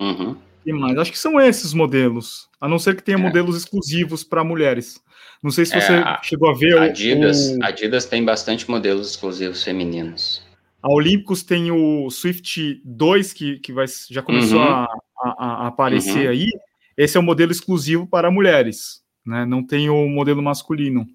[0.01, 0.35] Uhum.
[0.65, 3.21] E mais, acho que são esses modelos, a não ser que tenha é.
[3.21, 5.03] modelos exclusivos para mulheres.
[5.43, 7.65] Não sei se você é, chegou a ver Adidas, o...
[7.65, 10.43] Adidas tem bastante modelos exclusivos femininos.
[10.83, 14.65] A Olímpicos tem o Swift 2, que, que vai, já começou uhum.
[14.65, 14.89] a,
[15.23, 16.31] a, a, aparecer uhum.
[16.31, 16.49] aí.
[16.97, 19.45] Esse é o modelo exclusivo para mulheres, né?
[19.45, 21.07] Não tem o modelo masculino.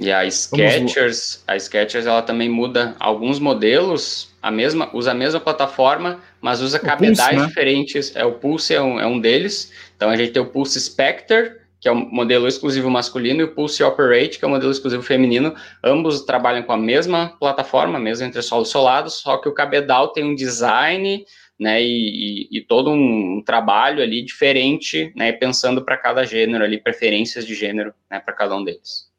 [0.00, 5.38] E a Skechers, a Skechers ela também muda alguns modelos, a mesma, usa a mesma
[5.38, 7.46] plataforma, mas usa o cabedais Pulse, né?
[7.46, 8.16] diferentes.
[8.16, 9.70] É o Pulse é um, é um deles.
[9.94, 13.54] Então a gente tem o Pulse Spectre, que é o modelo exclusivo masculino, e o
[13.54, 15.54] Pulse Operate, que é o modelo exclusivo feminino.
[15.84, 20.24] Ambos trabalham com a mesma plataforma, mesmo entre solos solados, só que o cabedal tem
[20.24, 21.26] um design
[21.58, 26.80] né, e, e, e, todo um trabalho ali diferente, né, pensando para cada gênero ali,
[26.80, 29.09] preferências de gênero, né, para cada um deles.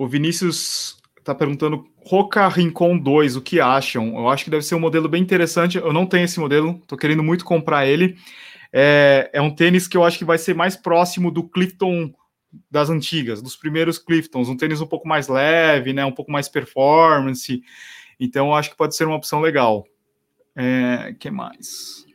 [0.00, 4.16] O Vinícius está tá perguntando Roca Rincon 2, o que acham?
[4.16, 5.76] Eu acho que deve ser um modelo bem interessante.
[5.76, 8.16] Eu não tenho esse modelo, tô querendo muito comprar ele.
[8.72, 12.14] É, é um tênis que eu acho que vai ser mais próximo do Clifton
[12.70, 16.48] das antigas, dos primeiros Cliftons, um tênis um pouco mais leve, né, um pouco mais
[16.48, 17.62] performance.
[18.18, 19.84] Então, eu acho que pode ser uma opção legal.
[20.56, 22.06] É, que mais?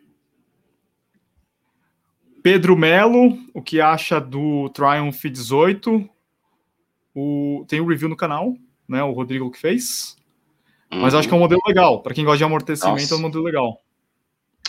[2.41, 6.14] Pedro Melo, o que acha do Triumph 18?
[7.15, 8.54] O, tem o um review no canal,
[8.88, 9.01] né?
[9.01, 10.17] O Rodrigo que fez.
[10.91, 10.99] Uhum.
[10.99, 12.01] Mas acho que é um modelo legal.
[12.01, 13.13] Para quem gosta de amortecimento, Nossa.
[13.13, 13.82] é um modelo legal.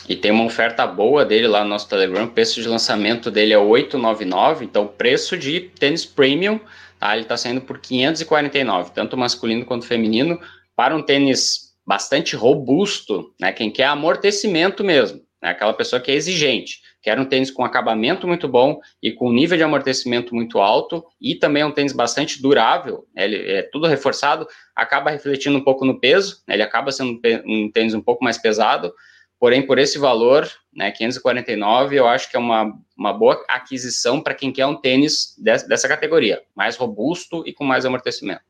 [0.09, 2.25] E tem uma oferta boa dele lá no nosso Telegram.
[2.25, 6.61] O preço de lançamento dele é 899, então o preço de tênis premium,
[6.99, 7.13] tá?
[7.13, 10.41] Ele está saindo por 549, tanto masculino quanto feminino,
[10.77, 13.53] para um tênis bastante robusto, né?
[13.53, 15.51] Quem quer amortecimento mesmo, né?
[15.51, 16.81] Aquela pessoa que é exigente.
[17.07, 21.37] Quer um tênis com acabamento muito bom e com nível de amortecimento muito alto e
[21.37, 23.23] também é um tênis bastante durável, né?
[23.23, 26.57] ele é tudo reforçado, acaba refletindo um pouco no peso, né?
[26.57, 28.93] ele acaba sendo um tênis um pouco mais pesado,
[29.39, 34.35] porém por esse valor, né, 549, eu acho que é uma, uma boa aquisição para
[34.35, 38.43] quem quer um tênis dessa, dessa categoria, mais robusto e com mais amortecimento.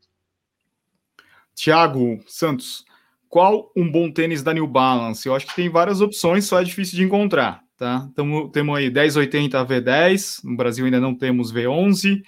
[1.53, 2.83] Tiago Santos,
[3.29, 5.27] qual um bom tênis da New Balance?
[5.27, 8.09] Eu acho que tem várias opções, só é difícil de encontrar tá?
[8.15, 12.23] Tamo, temos aí 1080 V10, no Brasil ainda não temos V11.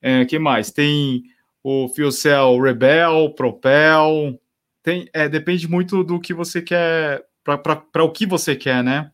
[0.00, 0.70] É, que mais?
[0.70, 1.22] Tem
[1.62, 4.40] o FuelCell Rebel, Propel.
[4.82, 9.10] Tem, é, depende muito do que você quer, para o que você quer, né?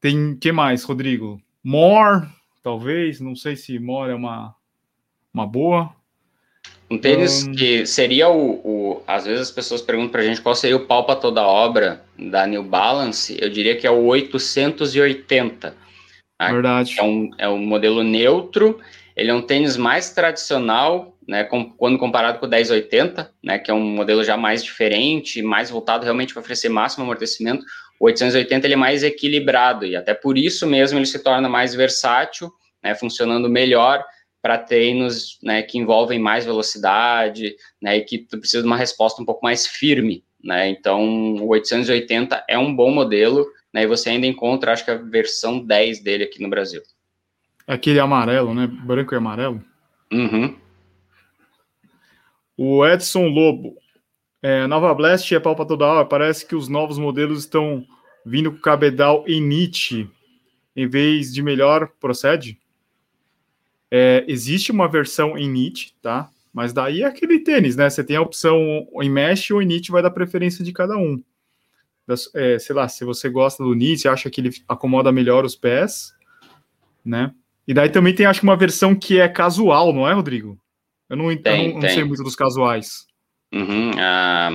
[0.00, 1.40] Tem, que mais, Rodrigo?
[1.64, 2.28] More,
[2.62, 4.54] talvez, não sei se More é uma,
[5.32, 5.95] uma boa.
[6.90, 7.52] Um tênis um...
[7.52, 11.04] que seria o, o, Às vezes as pessoas perguntam pra gente qual seria o pau
[11.04, 13.36] para toda obra da New Balance.
[13.40, 15.74] Eu diria que é o 880.
[16.38, 16.52] Tá?
[16.52, 16.94] Verdade.
[16.98, 18.78] É um, é um modelo neutro.
[19.16, 21.42] Ele é um tênis mais tradicional, né?
[21.42, 23.58] Com, quando comparado com o 1080, né?
[23.58, 27.64] Que é um modelo já mais diferente, mais voltado realmente para oferecer máximo amortecimento.
[27.98, 31.74] O 880 ele é mais equilibrado e até por isso mesmo ele se torna mais
[31.74, 32.94] versátil, né?
[32.94, 34.04] Funcionando melhor
[34.46, 39.20] para treinos né, que envolvem mais velocidade, né, e que tu precisa de uma resposta
[39.20, 44.10] um pouco mais firme, né, então o 880 é um bom modelo, né, e você
[44.10, 46.80] ainda encontra, acho que a versão 10 dele aqui no Brasil.
[47.66, 49.60] Aquele amarelo, né, branco e amarelo?
[50.12, 50.56] Uhum.
[52.56, 53.74] O Edson Lobo,
[54.40, 57.84] é, Nova Blast é pau para toda hora, parece que os novos modelos estão
[58.24, 60.08] vindo com cabedal Init,
[60.76, 62.60] em vez de melhor, procede?
[63.90, 66.28] É, existe uma versão em NIT, tá?
[66.52, 67.88] Mas daí é aquele tênis, né?
[67.88, 71.22] Você tem a opção em mesh ou em NIT, vai dar preferência de cada um.
[72.34, 76.14] É, sei lá, se você gosta do NIT, acha que ele acomoda melhor os pés,
[77.04, 77.32] né?
[77.66, 80.58] E daí também tem, acho que, uma versão que é casual, não é, Rodrigo?
[81.08, 83.06] Eu não, tem, eu não, não sei muito dos casuais.
[83.52, 84.50] Uhum, a,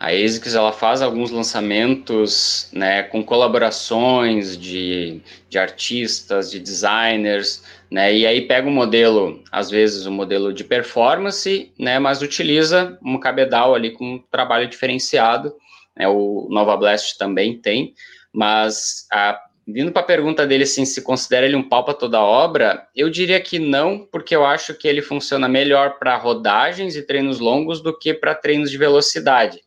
[0.00, 8.16] a ASICS ela faz alguns lançamentos né, com colaborações de, de artistas, de designers, né?
[8.16, 11.98] E aí pega um modelo, às vezes um modelo de performance, né?
[11.98, 15.54] Mas utiliza um cabedal ali com um trabalho diferenciado.
[15.94, 16.08] Né?
[16.08, 17.92] O Nova Blast também tem,
[18.32, 22.22] mas a, vindo para a pergunta dele assim, se considera ele um pau para toda
[22.22, 27.02] obra, eu diria que não, porque eu acho que ele funciona melhor para rodagens e
[27.02, 29.60] treinos longos do que para treinos de velocidade.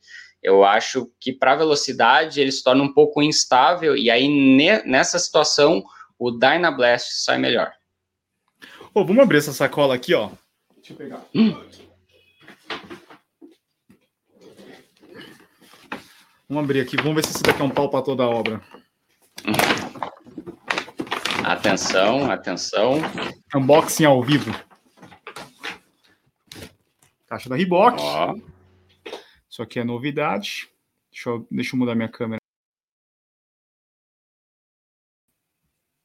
[0.43, 5.17] Eu acho que para velocidade ele se torna um pouco instável e aí ne, nessa
[5.17, 5.81] situação
[6.19, 7.71] o Dynablast sai melhor.
[8.93, 10.29] Pô, vamos abrir essa sacola aqui, ó.
[10.75, 11.21] Deixa eu pegar.
[11.33, 11.55] Hum.
[16.49, 18.61] Vamos abrir aqui, vamos ver se esse daqui é um pau para toda a obra.
[21.43, 23.01] Atenção, atenção.
[23.55, 24.53] Unboxing ao vivo.
[27.27, 27.97] Caixa da Reebok.
[27.99, 28.35] Ó.
[29.53, 30.67] Isso aqui é novidade.
[31.11, 32.39] Deixa eu, deixa eu mudar minha câmera.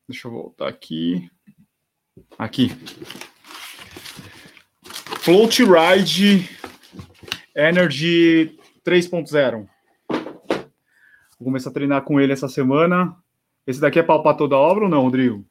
[0.06, 1.30] Deixa eu voltar aqui.
[2.38, 2.68] Aqui.
[5.22, 6.46] Float Ride
[7.56, 9.66] Energy 3.0.
[10.10, 13.16] Vou começar a treinar com ele essa semana.
[13.66, 15.42] Esse daqui é palpar toda a obra ou não, Rodrigo?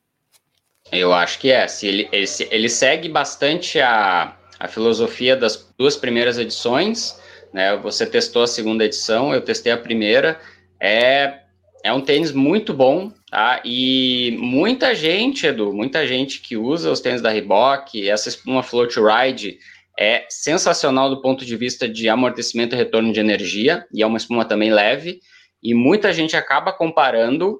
[0.91, 1.67] Eu acho que é.
[1.67, 7.25] Se ele, ele, ele segue bastante a, a filosofia das duas primeiras edições.
[7.53, 7.75] Né?
[7.77, 10.39] Você testou a segunda edição, eu testei a primeira.
[10.79, 11.39] É,
[11.83, 13.61] é um tênis muito bom, Tá?
[13.65, 18.97] E muita gente, Edu, muita gente que usa os tênis da Reebok, essa espuma Float
[18.99, 19.59] Ride
[19.99, 24.17] é sensacional do ponto de vista de amortecimento e retorno de energia, e é uma
[24.17, 25.19] espuma também leve,
[25.61, 27.59] e muita gente acaba comparando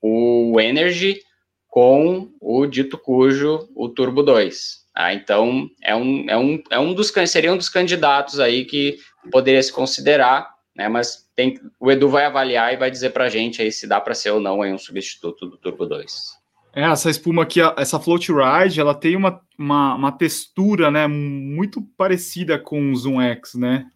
[0.00, 1.20] o Energy
[1.66, 4.77] com o dito cujo, o Turbo 2.
[4.98, 8.98] Ah, então, é um, é, um, é um dos, seria um dos candidatos aí que
[9.30, 10.88] poderia se considerar, né?
[10.88, 14.00] Mas tem, o Edu vai avaliar e vai dizer para a gente aí se dá
[14.00, 16.36] para ser ou não aí um substituto do Turbo 2.
[16.74, 21.80] É, essa espuma aqui, essa Float Ride, ela tem uma, uma, uma, textura, né, muito
[21.96, 23.86] parecida com o Zoom X, né?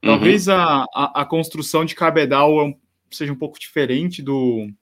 [0.00, 0.54] Talvez uhum.
[0.54, 2.74] a, a, a, construção de cabedal é
[3.10, 4.68] seja um pouco diferente do...
[4.68, 4.74] O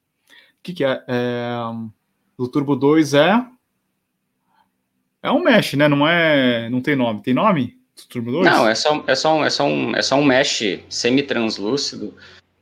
[0.63, 1.03] que que é?
[1.09, 1.51] é
[2.37, 3.43] do Turbo 2 é...
[5.23, 5.89] É um mesh, né?
[5.89, 6.69] Não é...
[6.69, 7.23] Não tem nome.
[7.23, 7.77] Tem nome?
[8.09, 8.45] Turbo 2?
[8.45, 12.15] Não, é só, é só, um, é só, um, é só um mesh semi-translúcido.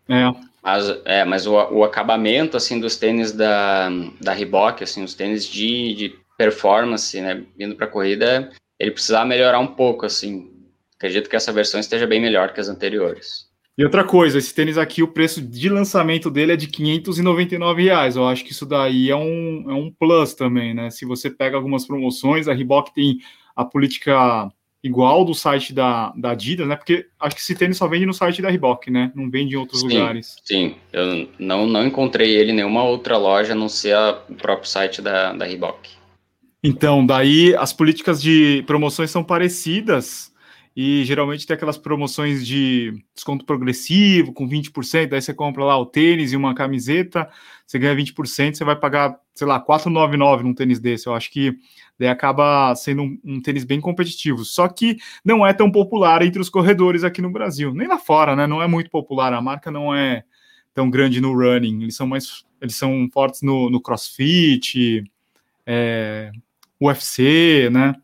[0.09, 0.33] É.
[0.63, 3.89] Mas, é, mas o, o acabamento, assim, dos tênis da,
[4.21, 9.59] da Reebok, assim, os tênis de, de performance, né, vindo para corrida, ele precisava melhorar
[9.59, 10.51] um pouco, assim.
[10.97, 13.50] Acredito que essa versão esteja bem melhor que as anteriores.
[13.81, 18.15] E outra coisa, esse tênis aqui, o preço de lançamento dele é de 599 reais.
[18.15, 20.91] Eu acho que isso daí é um, é um plus também, né?
[20.91, 23.21] Se você pega algumas promoções, a Reebok tem
[23.57, 24.53] a política
[24.85, 26.77] igual do site da, da Adidas, né?
[26.77, 29.11] Porque acho que esse tênis só vende no site da Reebok, né?
[29.15, 30.37] Não vende em outros sim, lugares.
[30.45, 34.35] Sim, eu não, não encontrei ele em nenhuma outra loja, a não ser a, o
[34.35, 35.89] próprio site da, da Reebok.
[36.63, 40.31] Então, daí as políticas de promoções são parecidas,
[40.75, 45.85] e geralmente tem aquelas promoções de desconto progressivo com 20%, daí você compra lá o
[45.85, 47.29] tênis e uma camiseta,
[47.67, 51.07] você ganha 20%, você vai pagar, sei lá, 4,99 num tênis desse.
[51.07, 51.57] Eu acho que
[51.99, 54.45] daí acaba sendo um, um, tênis bem competitivo.
[54.45, 58.37] Só que não é tão popular entre os corredores aqui no Brasil, nem lá fora,
[58.37, 58.47] né?
[58.47, 60.25] Não é muito popular, a marca não é
[60.73, 65.03] tão grande no running, eles são mais eles são fortes no, no crossfit,
[65.67, 66.31] é,
[66.81, 67.95] UFC, né?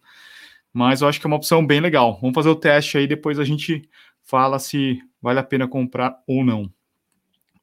[0.76, 2.18] Mas eu acho que é uma opção bem legal.
[2.20, 3.88] Vamos fazer o teste aí, depois a gente
[4.22, 6.70] fala se vale a pena comprar ou não.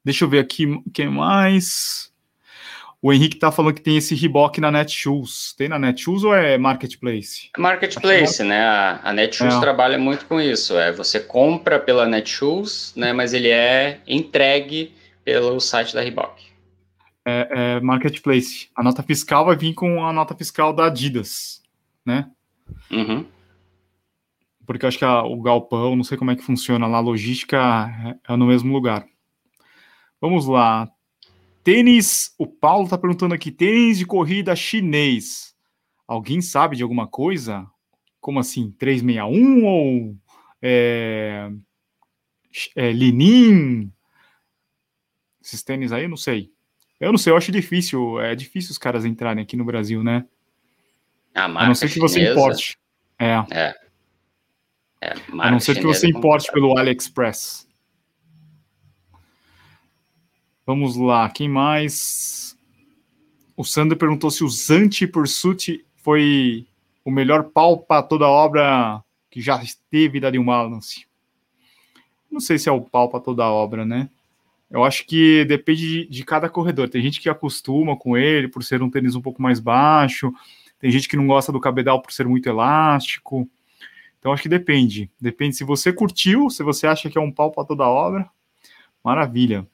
[0.04, 2.12] Deixa eu ver aqui o que mais.
[2.99, 5.54] O Henrique tá falando que tem esse Reebok na Netshoes.
[5.56, 7.52] Tem na Netshoes ou é Marketplace?
[7.56, 8.65] Marketplace, é né?
[8.65, 9.60] A, a Netshoes é.
[9.60, 10.76] trabalha muito com isso.
[10.76, 13.13] É, você compra pela Netshoes, né?
[13.13, 14.91] Mas ele é entregue
[15.23, 16.45] pelo site da Reebok.
[17.23, 18.69] É, é Marketplace.
[18.76, 21.62] A nota fiscal vai vir com a nota fiscal da Adidas,
[22.04, 22.26] né?
[22.91, 23.26] Uhum.
[24.65, 27.02] Porque eu acho que a, o galpão, não sei como é que funciona lá, a
[27.02, 27.58] logística
[28.28, 29.06] é, é no mesmo lugar.
[30.21, 30.89] Vamos lá.
[31.63, 35.54] Tênis, o Paulo está perguntando aqui, tênis de corrida chinês.
[36.08, 37.65] Alguém sabe de alguma coisa?
[38.19, 40.17] Como assim, 361 ou
[40.62, 41.49] é,
[42.76, 43.91] é, Linin?
[45.43, 46.52] Esses tênis aí, eu não sei.
[46.99, 50.26] Eu não sei, eu acho difícil, é difícil os caras entrarem aqui no Brasil, né?
[51.34, 52.78] A, a não ser que você importe.
[53.19, 53.34] É.
[53.52, 53.76] é.
[55.02, 57.67] é a não ser que você importe pelo AliExpress.
[60.65, 62.58] Vamos lá, quem mais?
[63.56, 66.65] O Sander perguntou se o Zanti Pursuit foi
[67.04, 71.06] o melhor pau para toda a obra que já esteve da New Balance.
[72.32, 74.10] Não sei se é o pau para toda a obra, né?
[74.72, 76.89] Eu acho que depende de, de, cada corredor.
[76.89, 80.34] Tem gente que acostuma com ele por ser um tênis um pouco mais baixo.
[80.84, 83.50] Tem gente que não gosta do cabedal por ser muito elástico.
[84.19, 85.10] Então acho que depende.
[85.17, 88.30] Depende se você curtiu, se você acha que é um pau para toda obra.
[89.02, 89.65] Maravilha.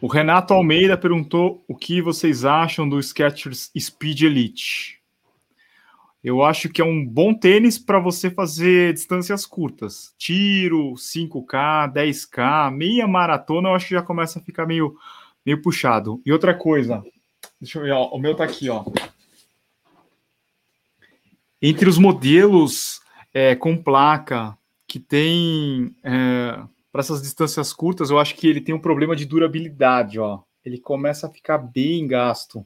[0.00, 5.00] O Renato Almeida perguntou o que vocês acham do Skechers Speed Elite.
[6.22, 10.14] Eu acho que é um bom tênis para você fazer distâncias curtas.
[10.16, 14.94] Tiro, 5K, 10K, meia maratona, eu acho que já começa a ficar meio,
[15.44, 16.22] meio puxado.
[16.24, 17.02] E outra coisa,
[17.60, 18.84] Deixa eu ver, ó, o meu tá aqui, ó.
[21.60, 23.02] Entre os modelos
[23.34, 26.58] é, com placa que tem é,
[26.90, 30.40] para essas distâncias curtas, eu acho que ele tem um problema de durabilidade, ó.
[30.64, 32.64] Ele começa a ficar bem gasto.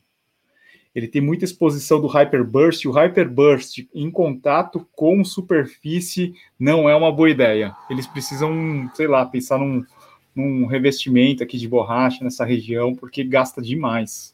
[0.95, 6.95] Ele tem muita exposição do Hyperburst, e o Hyperburst em contato com superfície não é
[6.95, 7.77] uma boa ideia.
[7.91, 9.85] Eles precisam, sei lá, pensar num,
[10.33, 14.34] num revestimento aqui de borracha nessa região, porque gasta demais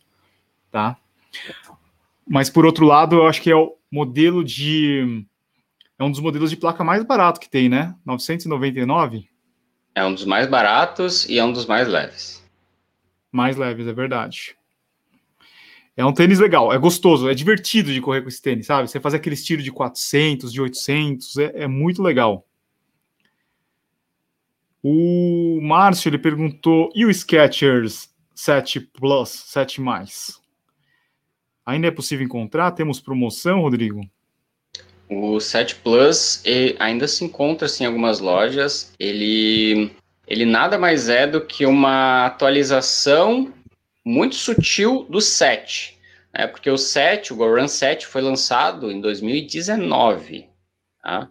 [0.71, 0.97] tá?
[2.27, 5.27] Mas por outro lado, eu acho que é o modelo de
[5.99, 7.95] é um dos modelos de placa mais barato que tem, né?
[8.07, 9.29] 999.
[9.95, 12.43] É um dos mais baratos e é um dos mais leves.
[13.31, 14.57] Mais leves, é verdade.
[15.97, 18.89] É um tênis legal, é gostoso, é divertido de correr com esse tênis, sabe?
[18.89, 22.47] Você faz aquele estilo de 400, de 800, é, é muito legal.
[24.83, 30.39] O Márcio, ele perguntou, e o Skechers 7 Plus, 7 mais?
[31.71, 32.73] Ainda é possível encontrar?
[32.73, 34.01] Temos promoção, Rodrigo?
[35.09, 36.43] O 7 Plus
[36.81, 38.93] ainda se encontra assim, em algumas lojas.
[38.99, 39.93] Ele,
[40.27, 43.53] ele nada mais é do que uma atualização
[44.05, 45.97] muito sutil do 7.
[46.37, 46.49] né?
[46.49, 50.49] Porque o 7, o Go Run 7 foi lançado em 2019,
[51.01, 51.29] tá?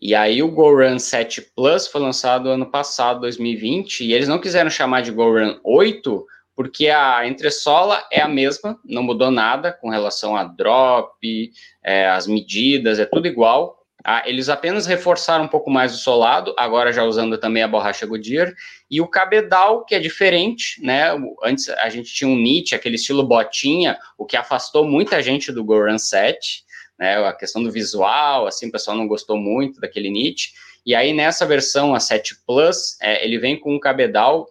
[0.00, 4.38] E aí o Go Run 7 Plus foi lançado ano passado, 2020, e eles não
[4.38, 9.72] quiseram chamar de Go Run 8 porque a entressola é a mesma, não mudou nada
[9.72, 11.52] com relação a drop,
[11.82, 13.84] é, as medidas, é tudo igual.
[14.06, 18.04] Ah, eles apenas reforçaram um pouco mais o solado, agora já usando também a borracha
[18.04, 18.52] Goodyear,
[18.90, 21.06] e o cabedal, que é diferente, né?
[21.42, 25.64] Antes a gente tinha um Nietzsche, aquele estilo botinha, o que afastou muita gente do
[25.64, 26.64] Go Run 7,
[26.98, 27.16] né?
[27.26, 30.52] A questão do visual, assim, o pessoal não gostou muito daquele Nietzsche.
[30.84, 34.46] E aí nessa versão, a 7 Plus, é, ele vem com um cabedal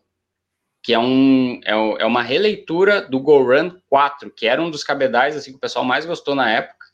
[0.83, 4.83] que é, um, é, é, uma releitura do Go Run 4, que era um dos
[4.83, 6.85] cabedais assim, que o pessoal mais gostou na época.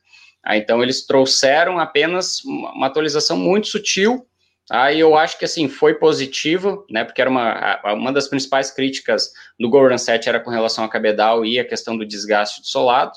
[0.44, 4.26] Ah, então, eles trouxeram apenas uma atualização muito sutil,
[4.68, 4.92] tá?
[4.92, 9.34] e eu acho que assim foi positivo, né, porque era uma, uma das principais críticas
[9.60, 12.68] do Go Run 7 era com relação a cabedal e a questão do desgaste do
[12.68, 13.14] solado.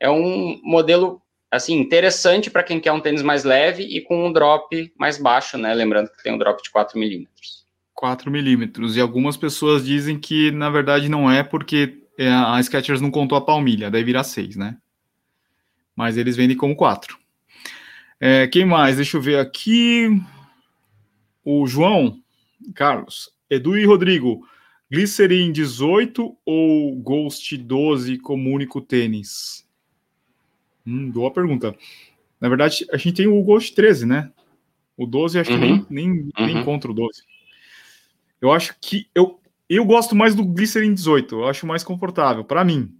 [0.00, 4.32] É um modelo assim interessante para quem quer um tênis mais leve e com um
[4.32, 5.72] drop mais baixo, né?
[5.72, 7.63] Lembrando que tem um drop de 4 milímetros.
[8.04, 8.96] 4 milímetros.
[8.96, 13.38] E algumas pessoas dizem que, na verdade, não é porque é, a Skechers não contou
[13.38, 14.76] a palmilha, daí vira 6, né?
[15.96, 17.16] Mas eles vendem como 4.
[18.20, 18.96] É, quem mais?
[18.96, 20.20] Deixa eu ver aqui.
[21.42, 22.20] O João,
[22.74, 24.46] Carlos, Edu e Rodrigo.
[24.90, 29.66] Glycerin 18 ou Ghost 12 como único tênis?
[30.86, 31.74] Hum, boa pergunta.
[32.38, 34.30] Na verdade, a gente tem o Ghost 13, né?
[34.94, 35.58] O 12 acho uhum.
[35.58, 36.46] que nem, nem, uhum.
[36.46, 37.22] nem encontra o 12.
[38.44, 42.64] Eu acho que eu, eu gosto mais do Glycerin 18, eu acho mais confortável, para
[42.64, 42.90] mim.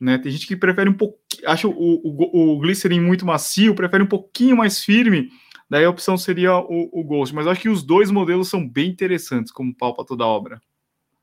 [0.00, 0.16] Né?
[0.16, 4.06] Tem gente que prefere um pouco, acha o, o, o Glycerin muito macio, prefere um
[4.06, 5.28] pouquinho mais firme,
[5.68, 7.34] daí a opção seria o, o Ghost.
[7.34, 10.26] Mas eu acho que os dois modelos são bem interessantes como pau para toda a
[10.26, 10.60] obra.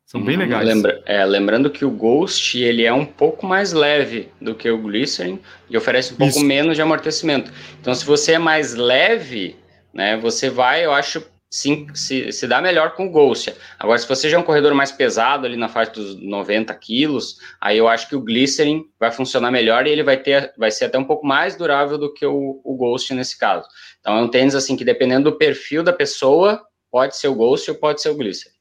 [0.06, 0.68] São bem hum, legais.
[0.68, 4.78] Lembra, é, lembrando que o Ghost ele é um pouco mais leve do que o
[4.78, 6.46] Glycerin e oferece um pouco Isso.
[6.46, 7.52] menos de amortecimento.
[7.82, 9.56] Então, se você é mais leve,
[9.92, 11.26] né, você vai, eu acho,
[11.56, 13.56] se, se, se dá melhor com o Ghost.
[13.80, 17.38] Agora, se você já é um corredor mais pesado, ali na faixa dos 90 quilos,
[17.62, 20.86] aí eu acho que o Glycerin vai funcionar melhor e ele vai, ter, vai ser
[20.86, 23.66] até um pouco mais durável do que o, o Ghost nesse caso.
[24.02, 27.72] Então, é um tênis assim que, dependendo do perfil da pessoa, pode ser o Ghost
[27.72, 28.54] ou pode ser o Glycerin.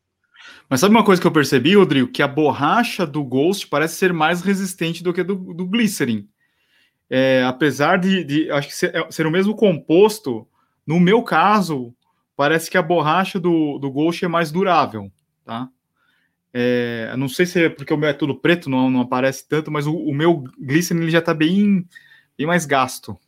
[0.70, 2.12] Mas sabe uma coisa que eu percebi, Rodrigo?
[2.12, 6.28] Que a borracha do Ghost parece ser mais resistente do que do, do Glycerin.
[7.10, 10.46] É, apesar de, de, acho que ser, é, ser o mesmo composto,
[10.86, 11.92] no meu caso,
[12.36, 15.10] parece que a borracha do, do Ghost é mais durável,
[15.44, 15.68] tá?
[16.52, 19.70] É, não sei se é porque o meu é tudo preto, não, não aparece tanto,
[19.72, 21.86] mas o, o meu Glycerin ele já está bem,
[22.38, 23.18] bem mais gasto.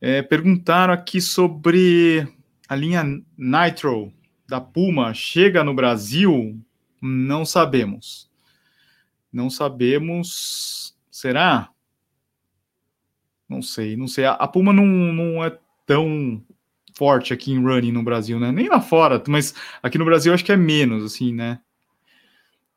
[0.00, 2.28] É, perguntaram aqui sobre
[2.68, 3.02] a linha
[3.36, 4.12] Nitro
[4.46, 6.56] da Puma chega no Brasil?
[7.02, 8.30] Não sabemos.
[9.32, 10.96] Não sabemos.
[11.10, 11.70] Será?
[13.48, 14.24] Não sei, não sei.
[14.24, 16.42] A, a Puma não, não é tão
[16.96, 18.50] forte aqui em running no Brasil, né?
[18.50, 21.60] Nem lá fora, mas aqui no Brasil acho que é menos, assim, né?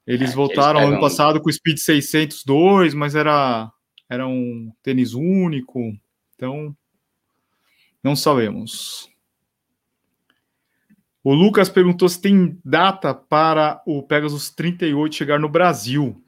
[0.05, 3.71] Eles é, voltaram eles ano passado com o Speed 602, mas era,
[4.09, 5.93] era um tênis único,
[6.35, 6.75] então
[8.03, 9.09] não sabemos.
[11.23, 16.21] O Lucas perguntou se tem data para o Pegasus 38 chegar no Brasil.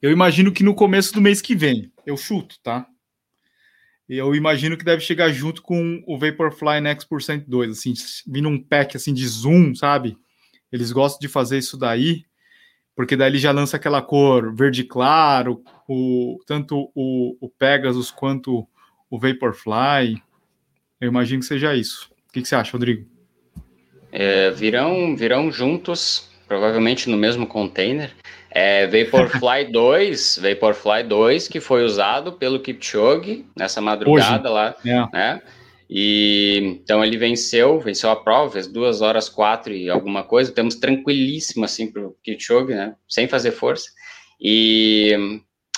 [0.00, 1.92] Eu imagino que no começo do mês que vem.
[2.04, 2.86] Eu chuto, tá?
[4.08, 7.92] Eu imagino que deve chegar junto com o Vaporfly Next Percent 2, assim,
[8.26, 10.16] vindo um pack assim de zoom, sabe?
[10.70, 12.24] Eles gostam de fazer isso daí,
[12.94, 18.66] porque daí ele já lança aquela cor verde claro, o, tanto o, o Pegasus quanto
[19.10, 20.22] o Vaporfly.
[21.00, 22.10] Eu imagino que seja isso.
[22.28, 23.06] O que, que você acha, Rodrigo?
[24.12, 28.14] É, virão, virão juntos, provavelmente no mesmo container.
[28.58, 34.54] É, Vaporfly 2, Vaporfly 2, que foi usado pelo Kipchoge nessa madrugada Hoje.
[34.54, 35.12] lá, é.
[35.12, 35.42] né?
[35.90, 40.50] E então ele venceu, venceu a prova, fez duas horas quatro e alguma coisa.
[40.50, 42.94] Temos tranquilíssimo assim para o Kipchoge, né?
[43.06, 43.90] Sem fazer força.
[44.40, 45.14] E,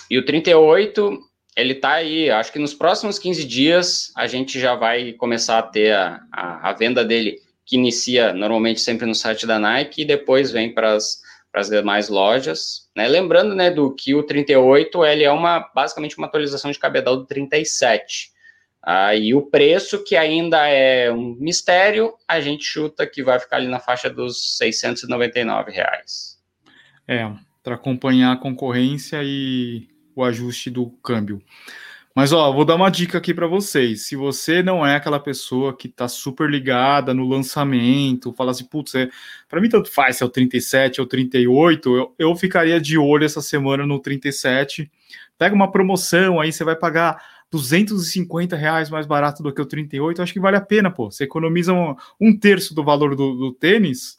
[0.08, 1.18] e o 38,
[1.56, 2.30] ele tá aí.
[2.30, 6.70] Acho que nos próximos 15 dias a gente já vai começar a ter a, a,
[6.70, 10.92] a venda dele, que inicia normalmente sempre no site da Nike e depois vem para
[10.92, 11.26] as
[11.58, 12.88] para as demais lojas.
[12.96, 13.08] Né?
[13.08, 17.26] Lembrando né, do que o 38 ele é uma, basicamente uma atualização de cabedal do
[17.26, 18.30] 37.
[18.80, 23.56] Ah, e o preço, que ainda é um mistério, a gente chuta que vai ficar
[23.56, 26.38] ali na faixa dos 699 reais.
[27.08, 27.28] É,
[27.62, 31.42] para acompanhar a concorrência e o ajuste do câmbio.
[32.18, 34.08] Mas ó, vou dar uma dica aqui para vocês.
[34.08, 38.92] Se você não é aquela pessoa que tá super ligada no lançamento, fala assim, putz,
[38.96, 39.08] é,
[39.48, 43.24] para mim tanto faz se é o 37 ou 38, eu, eu ficaria de olho
[43.24, 44.90] essa semana no 37.
[45.38, 50.20] Pega uma promoção, aí você vai pagar 250 reais mais barato do que o 38,
[50.20, 51.12] acho que vale a pena, pô.
[51.12, 54.17] Você economiza um, um terço do valor do, do tênis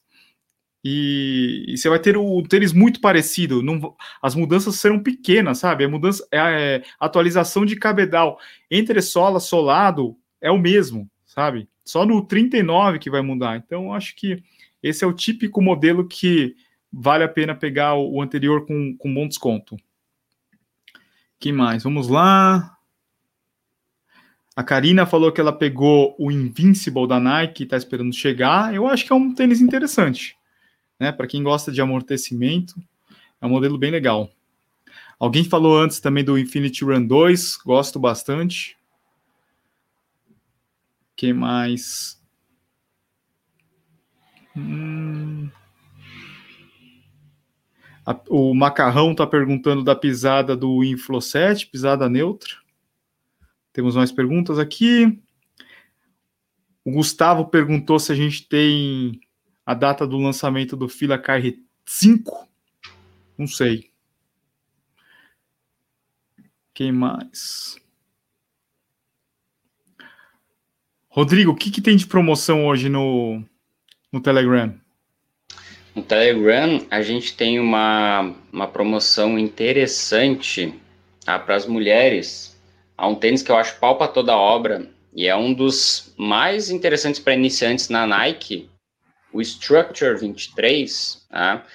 [0.84, 3.62] e, e, você vai ter o tênis muito parecido.
[3.62, 5.84] Não, as mudanças serão pequenas, sabe?
[5.84, 8.40] A mudança, é, é atualização de cabedal
[8.72, 11.68] entre sola solado é o mesmo, sabe?
[11.84, 13.58] Só no 39 que vai mudar.
[13.58, 14.42] Então, acho que
[14.82, 16.56] esse é o típico modelo que
[16.92, 19.76] vale a pena pegar o, o anterior com, com bom desconto.
[21.38, 21.84] que mais?
[21.84, 22.78] Vamos lá.
[24.56, 28.74] A Karina falou que ela pegou o Invincible da Nike, está esperando chegar.
[28.74, 30.39] Eu acho que é um tênis interessante
[31.00, 31.12] né?
[31.12, 32.76] Para quem gosta de amortecimento,
[33.42, 34.30] é um modelo bem legal.
[35.20, 38.78] Alguém falou antes também do Infinity Run 2, gosto bastante.
[41.16, 42.22] que mais?
[44.56, 45.50] Hum...
[48.06, 52.56] A, o Macarrão está perguntando da pisada do Inflow 7, pisada neutra.
[53.72, 55.22] Temos mais perguntas aqui.
[56.84, 59.22] O Gustavo perguntou se a gente tem
[59.70, 61.56] a data do lançamento do Fila KR
[61.86, 62.50] 5?
[63.38, 63.92] Não sei.
[66.74, 67.80] Quem mais?
[71.08, 73.44] Rodrigo, o que, que tem de promoção hoje no,
[74.12, 74.74] no Telegram?
[75.94, 80.74] No Telegram, a gente tem uma, uma promoção interessante
[81.24, 82.60] tá, para as mulheres.
[82.98, 86.72] Há um tênis que eu acho pau para toda obra e é um dos mais
[86.72, 88.68] interessantes para iniciantes na Nike,
[89.32, 91.66] o Structure 23, tá?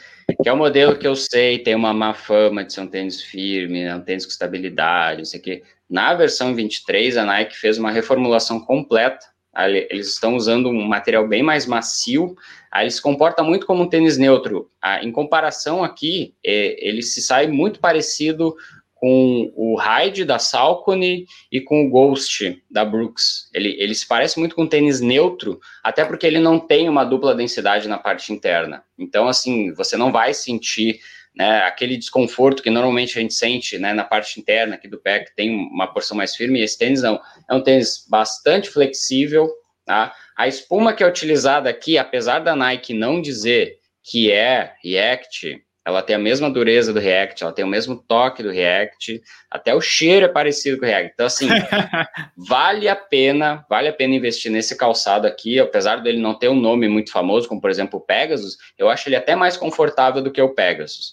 [0.42, 3.22] que é um modelo que eu sei tem uma má fama de ser um tênis
[3.22, 3.94] firme, né?
[3.94, 5.62] um tênis com estabilidade, não sei o quê.
[5.88, 9.26] Na versão 23, a Nike fez uma reformulação completa.
[9.56, 12.34] Eles estão usando um material bem mais macio.
[12.74, 14.70] Ele se comporta muito como um tênis neutro.
[15.02, 18.56] Em comparação aqui, é, ele se sai muito parecido
[19.04, 23.50] com o Hyde da Salcone e com o Ghost da Brooks.
[23.52, 27.34] Ele, ele se parece muito com tênis neutro, até porque ele não tem uma dupla
[27.34, 28.82] densidade na parte interna.
[28.98, 31.00] Então, assim, você não vai sentir
[31.36, 35.18] né, aquele desconforto que normalmente a gente sente né, na parte interna aqui do pé,
[35.18, 37.20] que tem uma porção mais firme, e esse tênis não.
[37.46, 39.50] É um tênis bastante flexível.
[39.84, 40.14] Tá?
[40.34, 46.02] A espuma que é utilizada aqui, apesar da Nike não dizer que é React, ela
[46.02, 49.20] tem a mesma dureza do React, ela tem o mesmo toque do React,
[49.50, 51.10] até o cheiro é parecido com o React.
[51.12, 51.46] Então, assim,
[52.36, 56.58] vale a pena, vale a pena investir nesse calçado aqui, apesar dele não ter um
[56.58, 60.32] nome muito famoso, como por exemplo o Pegasus, eu acho ele até mais confortável do
[60.32, 61.12] que o Pegasus.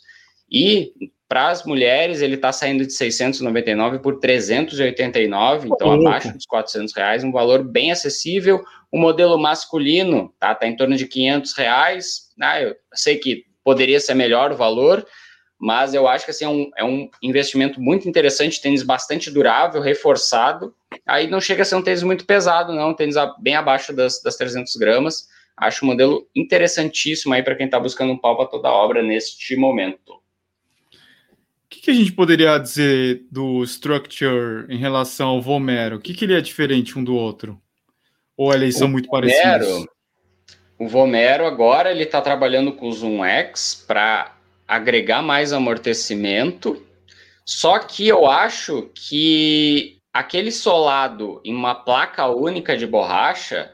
[0.50, 0.94] E
[1.32, 6.94] para as mulheres, ele está saindo de 699 por 389, então oh, abaixo dos 400
[6.94, 8.62] reais, um valor bem acessível.
[8.92, 12.30] O modelo masculino tá, tá em torno de 500 reais.
[12.42, 15.06] Ah, eu sei que poderia ser melhor o valor,
[15.60, 19.80] mas eu acho que assim, é, um, é um investimento muito interessante, tênis bastante durável,
[19.80, 20.74] reforçado,
[21.06, 24.22] aí não chega a ser um tênis muito pesado, não, um tênis bem abaixo das,
[24.24, 28.48] das 300 gramas, acho um modelo interessantíssimo aí para quem está buscando um pau para
[28.48, 30.14] toda a obra neste momento.
[30.14, 35.98] O que, que, a gente poderia dizer do Structure em relação ao Vomero?
[35.98, 37.62] O que, que ele é diferente um do outro?
[38.36, 39.86] Ou eles são muito Vomero, parecidos?
[40.82, 44.36] O Vomero agora ele está trabalhando com o Zoom X para
[44.68, 46.84] agregar mais amortecimento.
[47.46, 53.72] Só que eu acho que aquele solado em uma placa única de borracha,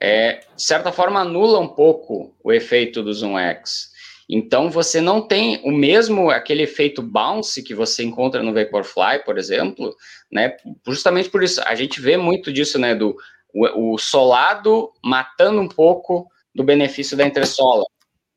[0.00, 3.88] é, de certa forma, anula um pouco o efeito do Zoom X.
[4.30, 9.38] Então você não tem o mesmo aquele efeito bounce que você encontra no Vaporfly, por
[9.38, 9.92] exemplo,
[10.30, 10.56] né?
[10.86, 12.94] Justamente por isso a gente vê muito disso, né?
[12.94, 13.16] Do
[13.52, 17.84] o, o solado matando um pouco do benefício da entressola.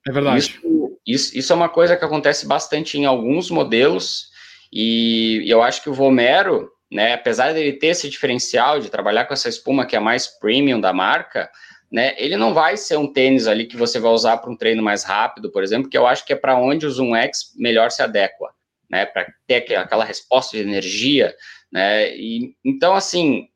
[0.07, 0.39] É verdade.
[0.39, 4.29] Isso, isso, isso, é uma coisa que acontece bastante em alguns modelos,
[4.71, 9.33] e eu acho que o Vomero, né, apesar dele ter esse diferencial de trabalhar com
[9.33, 11.49] essa espuma que é mais premium da marca,
[11.91, 14.83] né, ele não vai ser um tênis ali que você vai usar para um treino
[14.83, 17.91] mais rápido, por exemplo, que eu acho que é para onde o Zoom X melhor
[17.91, 18.49] se adequa,
[18.89, 21.33] né, para ter aquela resposta de energia,
[21.71, 23.47] né, e então assim,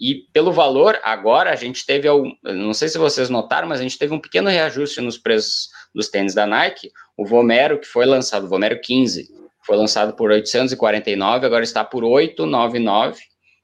[0.00, 2.08] e, pelo valor, agora a gente teve,
[2.42, 6.08] não sei se vocês notaram, mas a gente teve um pequeno reajuste nos preços dos
[6.08, 6.90] tênis da Nike.
[7.16, 9.28] O Vomero, que foi lançado, o Vomero 15,
[9.64, 13.20] foi lançado por 849, agora está por 899.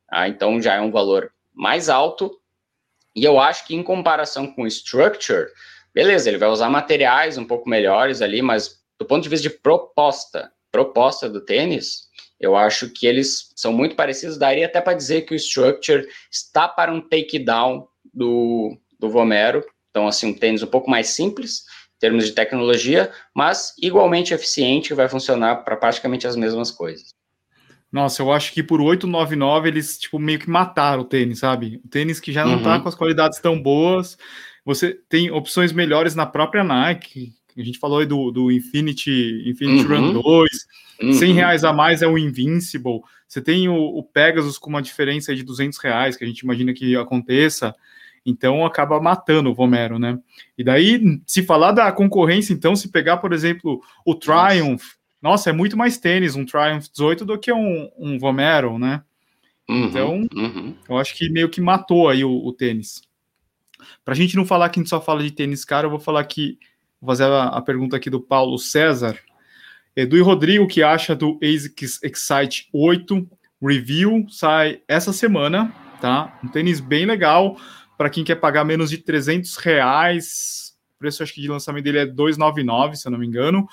[0.09, 2.31] Ah, então já é um valor mais alto.
[3.15, 5.49] E eu acho que em comparação com o Structure,
[5.93, 9.59] beleza, ele vai usar materiais um pouco melhores ali, mas do ponto de vista de
[9.59, 12.07] proposta, proposta do tênis,
[12.41, 14.39] eu acho que eles são muito parecidos.
[14.39, 19.65] Daria até para dizer que o Structure está para um takedown do, do Vomero.
[19.91, 21.65] Então, assim, um tênis um pouco mais simples,
[21.97, 27.15] em termos de tecnologia, mas igualmente eficiente, vai funcionar para praticamente as mesmas coisas.
[27.91, 31.81] Nossa, eu acho que por 899 eles tipo meio que mataram o tênis, sabe?
[31.83, 32.77] O tênis que já não tá uhum.
[32.77, 34.19] tá com as qualidades tão boas.
[34.67, 37.33] Você tem opções melhores na própria Nike.
[37.57, 40.13] A gente falou aí do, do Infinity, Infinity uhum.
[40.13, 40.67] Run 2.
[41.03, 41.13] Uhum.
[41.13, 43.01] 100 reais a mais é o Invincible.
[43.27, 46.73] Você tem o, o Pegasus com uma diferença de 200 reais, que a gente imagina
[46.73, 47.75] que aconteça.
[48.25, 50.19] Então acaba matando o Vomero, né?
[50.59, 55.53] E daí, se falar da concorrência, então, se pegar, por exemplo, o Triumph, nossa, é
[55.53, 59.03] muito mais tênis um Triumph 18 do que um, um Vomero, né?
[59.69, 60.75] Uhum, então, uhum.
[60.89, 63.03] eu acho que meio que matou aí o, o tênis.
[64.05, 65.99] Para a gente não falar que a gente só fala de tênis caro, eu vou
[65.99, 66.59] falar aqui,
[67.01, 69.19] vou fazer a, a pergunta aqui do Paulo César.
[69.95, 73.27] Edu e Rodrigo, que acha do ASICS Excite 8
[73.63, 74.27] Review?
[74.29, 76.39] Sai essa semana, tá?
[76.45, 77.57] Um tênis bem legal
[77.97, 80.77] para quem quer pagar menos de 300 reais.
[80.97, 83.67] O preço acho que de lançamento dele é 299, se eu não me engano.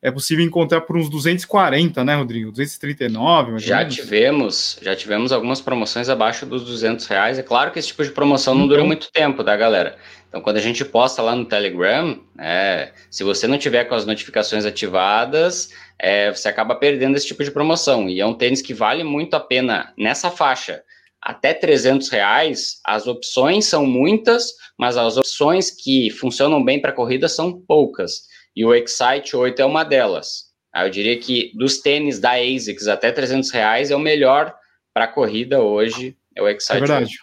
[0.00, 2.52] É possível encontrar por uns 240, né, Rodrigo?
[2.52, 7.36] 239, já tivemos, já tivemos algumas promoções abaixo dos 200 reais.
[7.36, 9.96] É claro que esse tipo de promoção não então, dura muito tempo, tá, galera?
[10.28, 14.06] Então, quando a gente posta lá no Telegram, é, se você não tiver com as
[14.06, 18.08] notificações ativadas, é, você acaba perdendo esse tipo de promoção.
[18.08, 20.80] E é um tênis que vale muito a pena nessa faixa
[21.20, 27.28] até 300 reais, as opções são muitas, mas as opções que funcionam bem para corrida
[27.28, 28.22] são poucas.
[28.54, 30.48] E o Excite 8 é uma delas.
[30.74, 34.54] Eu diria que dos tênis da ASICS até 300 reais é o melhor
[34.92, 37.18] para corrida hoje, é o Excite é verdade.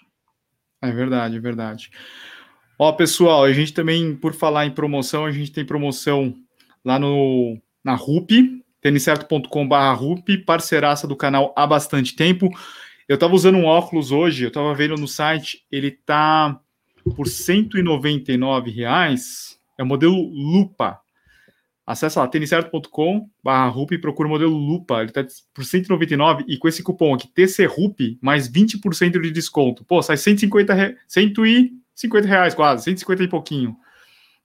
[0.82, 0.91] 8.
[0.91, 1.91] É verdade, é verdade.
[2.78, 6.36] Ó, pessoal, a gente também, por falar em promoção, a gente tem promoção
[6.84, 12.49] lá no na RUP, têniscerto.com.br RUP, parceiraça do canal há bastante tempo.
[13.07, 16.59] Eu tava usando um óculos hoje, eu tava vendo no site, ele tá
[17.15, 19.59] por 199 reais.
[19.78, 20.99] É o modelo Lupa.
[21.86, 25.01] Acesse lá, têniscerto.com barra RUP e procura o modelo Lupa.
[25.01, 25.23] Ele tá
[25.53, 29.86] por 199 e com esse cupom aqui, TCRUP, mais 20% de desconto.
[29.86, 30.97] Pô, sai 150, re...
[31.07, 33.77] 150 reais quase, 150 e pouquinho.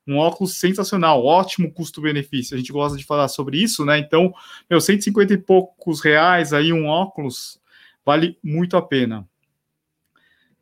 [0.07, 2.55] Um óculos sensacional, ótimo custo-benefício.
[2.55, 3.99] A gente gosta de falar sobre isso, né?
[3.99, 4.35] Então,
[4.69, 7.59] meu, 150 e poucos reais aí um óculos
[8.05, 9.27] vale muito a pena.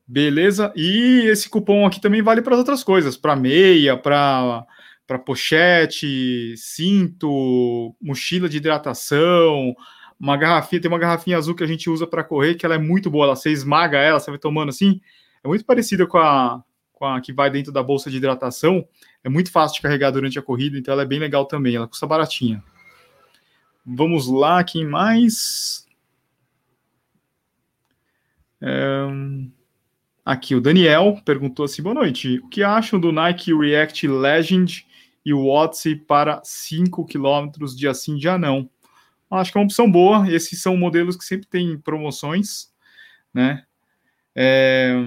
[0.06, 0.72] Beleza?
[0.76, 4.64] E esse cupom aqui também vale para outras coisas, para meia, para
[5.08, 9.74] para pochete, cinto, mochila de hidratação,
[10.20, 12.78] uma garrafinha, tem uma garrafinha azul que a gente usa para correr, que ela é
[12.78, 15.00] muito boa, ela, você esmaga ela, você vai tomando assim,
[15.42, 18.86] é muito parecida com a, com a que vai dentro da bolsa de hidratação,
[19.24, 21.88] é muito fácil de carregar durante a corrida, então ela é bem legal também, ela
[21.88, 22.62] custa baratinha.
[23.86, 25.86] Vamos lá, quem mais?
[28.60, 29.06] É...
[30.22, 32.38] Aqui, o Daniel perguntou assim: boa noite.
[32.40, 34.86] O que acham do Nike React Legend
[35.28, 38.66] e o Odyssey para 5 km dia sim, dia não?
[39.30, 40.26] Acho que é uma opção boa.
[40.32, 42.72] Esses são modelos que sempre têm promoções,
[43.32, 43.62] né?
[44.34, 45.06] É...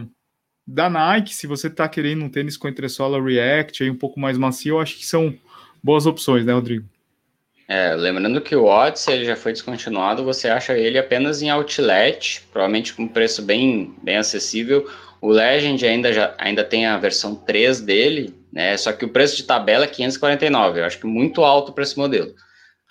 [0.67, 4.37] Da Nike, se você está querendo um tênis com entressola React aí um pouco mais
[4.37, 5.35] macio, eu acho que são
[5.83, 6.87] boas opções, né, Rodrigo?
[7.67, 12.93] É, lembrando que o Odyssey já foi descontinuado, você acha ele apenas em outlet, provavelmente
[12.93, 14.87] com preço bem, bem acessível.
[15.19, 18.75] O Legend ainda, já, ainda tem a versão 3 dele, né?
[18.77, 21.97] Só que o preço de tabela é 549, eu acho que muito alto para esse
[21.97, 22.33] modelo.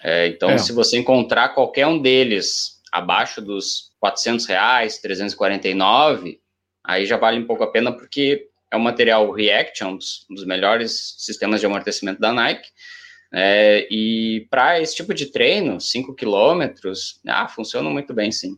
[0.02, 0.58] É, então, é.
[0.58, 6.40] se você encontrar qualquer um deles abaixo dos 400 reais, 349,
[6.84, 10.26] aí já vale um pouco a pena porque é um material React, é um dos,
[10.30, 12.68] um dos melhores sistemas de amortecimento da Nike.
[13.32, 18.56] É, e para esse tipo de treino, 5 quilômetros, ah, funciona muito bem, sim.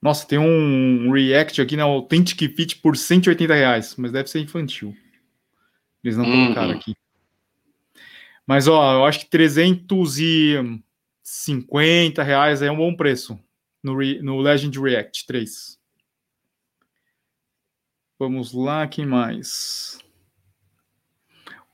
[0.00, 4.96] Nossa, tem um React aqui na Authentic Fit por 180 reais, mas deve ser infantil.
[6.04, 6.44] Eles não uhum.
[6.44, 6.94] colocaram aqui.
[8.46, 13.38] Mas, ó, eu acho que 350 reais é um bom preço
[13.82, 15.76] no, no Legend React 3.
[18.18, 19.98] Vamos lá, quem mais?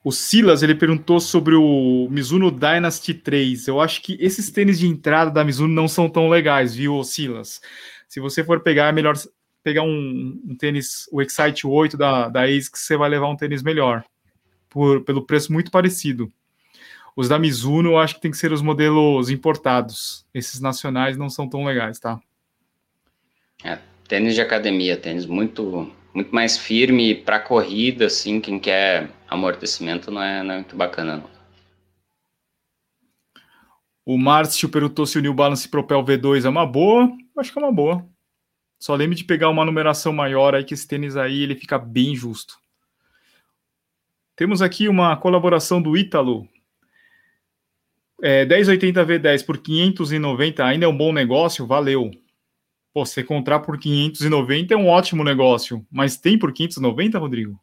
[0.04, 3.68] O Silas, ele perguntou sobre o Mizuno Dynasty 3.
[3.68, 7.60] Eu acho que esses tênis de entrada da Mizuno não são tão legais, viu, Silas?
[8.12, 9.14] Se você for pegar, é melhor
[9.62, 13.62] pegar um, um tênis, o Excite 8 da, da ASICS, você vai levar um tênis
[13.62, 14.04] melhor,
[14.68, 16.30] por, pelo preço muito parecido.
[17.16, 20.26] Os da Mizuno, eu acho que tem que ser os modelos importados.
[20.34, 22.20] Esses nacionais não são tão legais, tá?
[23.64, 30.10] É, tênis de academia, tênis muito muito mais firme para corrida, assim, quem quer amortecimento
[30.10, 31.16] não é, não é muito bacana.
[31.16, 31.41] Não.
[34.04, 37.10] O Márcio perguntou se o New Balance Propel V2 é uma boa.
[37.38, 38.04] Acho que é uma boa.
[38.78, 42.16] Só lembre de pegar uma numeração maior aí, que esse tênis aí ele fica bem
[42.16, 42.58] justo.
[44.34, 46.48] Temos aqui uma colaboração do Ítalo.
[48.20, 51.66] É, 1080 V10 por 590 ainda é um bom negócio?
[51.66, 52.10] Valeu.
[52.92, 55.86] Pô, você comprar por 590 é um ótimo negócio.
[55.90, 57.58] Mas tem por 590, Rodrigo?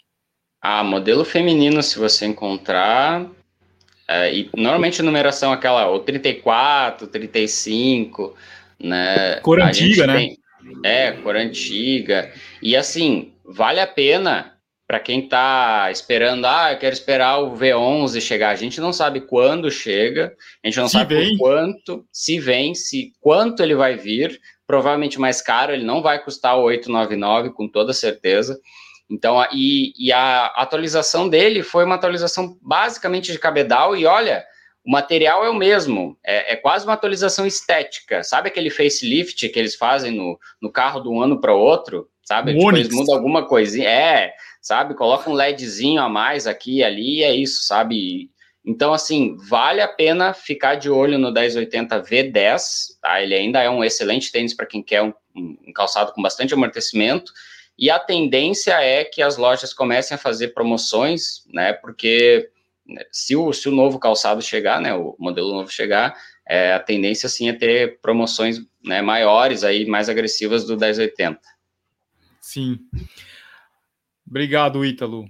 [0.62, 3.30] Ah, modelo feminino, se você encontrar,
[4.12, 8.36] é, e normalmente a numeração é aquela, o 34, 35,
[8.80, 9.36] né?
[9.42, 10.16] Cor antiga, né?
[10.16, 10.38] Tem,
[10.84, 12.34] é, cor antiga.
[12.60, 14.56] E assim, vale a pena
[14.88, 18.50] para quem está esperando, ah, eu quero esperar o V11 chegar.
[18.50, 21.38] A gente não sabe quando chega, a gente não se sabe vem.
[21.38, 24.42] quanto, se vem, se quanto ele vai vir.
[24.66, 28.60] Provavelmente mais caro, ele não vai custar o 899 com toda certeza.
[29.10, 34.46] Então, e, e a atualização dele foi uma atualização basicamente de cabedal, e olha,
[34.86, 38.24] o material é o mesmo, é, é, quase uma atualização estética.
[38.24, 42.08] Sabe aquele facelift que eles fazem no, no carro de um ano para o outro?
[42.24, 42.54] Sabe?
[42.54, 43.90] Tipo, eles mudam alguma coisinha.
[43.90, 44.94] É, sabe?
[44.94, 48.30] Coloca um LEDzinho a mais aqui e ali, é isso, sabe?
[48.64, 52.62] Então, assim, vale a pena ficar de olho no 1080 V10,
[53.02, 53.22] tá?
[53.22, 57.32] Ele ainda é um excelente tênis para quem quer um, um calçado com bastante amortecimento
[57.80, 61.72] e a tendência é que as lojas comecem a fazer promoções, né?
[61.72, 62.50] Porque
[62.86, 64.94] né, se o, se o novo calçado chegar, né?
[64.94, 66.14] O modelo novo chegar,
[66.46, 71.40] é, a tendência sim é ter promoções né, maiores aí, mais agressivas do 1080.
[72.42, 72.80] Sim.
[74.28, 75.30] Obrigado, Ítalo.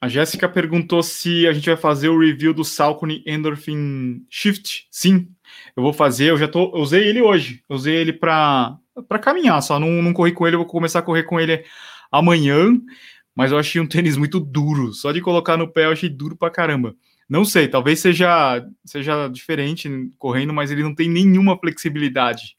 [0.00, 4.88] A Jéssica perguntou se a gente vai fazer o review do Salcone Endorphin Shift.
[4.90, 5.28] Sim,
[5.76, 6.30] eu vou fazer.
[6.30, 7.62] Eu já tô, usei ele hoje.
[7.68, 8.76] Eu usei ele para
[9.08, 11.64] para caminhar, só não, não corri com ele, eu vou começar a correr com ele
[12.10, 12.72] amanhã,
[13.34, 16.36] mas eu achei um tênis muito duro, só de colocar no pé eu achei duro
[16.36, 16.94] pra caramba.
[17.28, 19.88] Não sei, talvez seja, seja diferente
[20.18, 22.56] correndo, mas ele não tem nenhuma flexibilidade.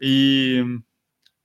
[0.00, 0.62] E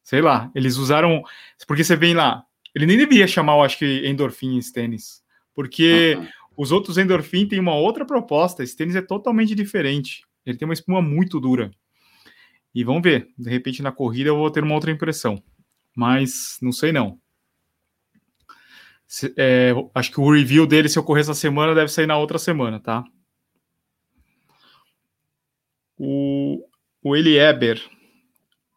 [0.03, 1.23] sei lá, eles usaram,
[1.67, 2.43] porque você vem lá,
[2.75, 5.21] ele nem deveria chamar, eu acho que endorfin esse tênis,
[5.53, 6.27] porque uhum.
[6.57, 10.23] os outros endorfin têm uma outra proposta, esse tênis é totalmente diferente.
[10.45, 11.71] Ele tem uma espuma muito dura.
[12.73, 15.41] E vamos ver, de repente na corrida eu vou ter uma outra impressão.
[15.95, 17.19] Mas não sei não.
[19.07, 22.37] Se, é, acho que o review dele, se ocorrer essa semana, deve sair na outra
[22.37, 23.03] semana, tá?
[25.97, 26.63] O,
[27.03, 27.81] o Elieber.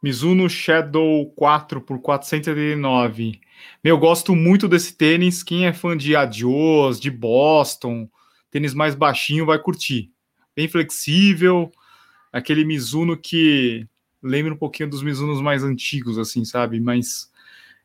[0.03, 3.41] Mizuno Shadow 4 por 479.
[3.85, 5.43] Meu, gosto muito desse tênis.
[5.45, 8.09] Quem é fã de Adios, de Boston,
[8.51, 10.11] tênis mais baixinho, vai curtir.
[10.57, 11.71] Bem flexível,
[12.33, 13.87] aquele Mizuno que
[14.23, 16.81] lembra um pouquinho dos Mizunos mais antigos, assim, sabe?
[16.81, 17.31] Mais,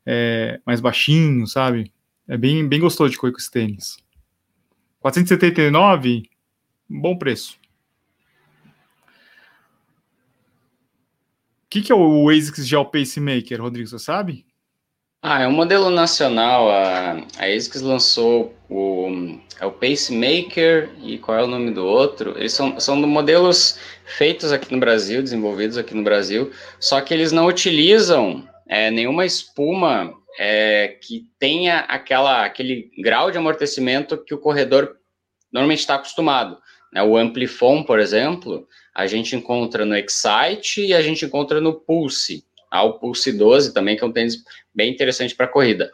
[0.05, 1.91] é, mais baixinho, sabe?
[2.27, 3.97] É bem, bem gostoso de correr com esse tênis.
[4.99, 6.29] 479,
[6.89, 7.59] bom preço.
[11.65, 14.46] O que, que é o ASICS Gel Pacemaker, Rodrigo, você sabe?
[15.29, 16.71] Ah, é um modelo nacional.
[16.71, 22.33] A, a ASICS lançou o, é o Pacemaker e qual é o nome do outro?
[22.37, 26.49] Eles são, são modelos feitos aqui no Brasil, desenvolvidos aqui no Brasil,
[26.79, 33.37] só que eles não utilizam é, nenhuma espuma é, que tenha aquela, aquele grau de
[33.37, 34.95] amortecimento que o corredor
[35.51, 36.57] normalmente está acostumado.
[36.93, 37.03] Né?
[37.03, 38.65] O Amplifon, por exemplo,
[38.95, 42.46] a gente encontra no Excite e a gente encontra no Pulse.
[42.69, 42.83] Tá?
[42.83, 44.43] O Pulse 12 também, que é um tênis
[44.73, 45.91] bem interessante para corrida.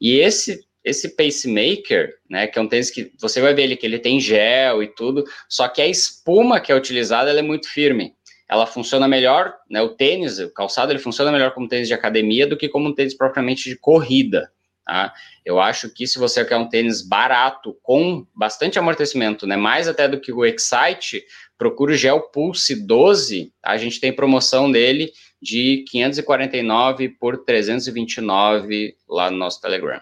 [0.00, 3.84] E esse esse pacemaker, né, que é um tênis que você vai ver ele que
[3.84, 8.14] ele tem gel e tudo, só que a espuma que é utilizada é muito firme.
[8.48, 12.46] Ela funciona melhor, né, o tênis, o calçado, ele funciona melhor como tênis de academia
[12.46, 14.48] do que como um tênis propriamente de corrida.
[14.84, 15.12] Tá?
[15.44, 20.06] Eu acho que se você quer um tênis barato, com bastante amortecimento, né, mais até
[20.06, 21.24] do que o Excite,
[21.58, 23.72] procure o Gel Pulse 12, tá?
[23.72, 25.10] a gente tem promoção dele
[25.40, 30.00] de 549 por 329 lá no nosso Telegram.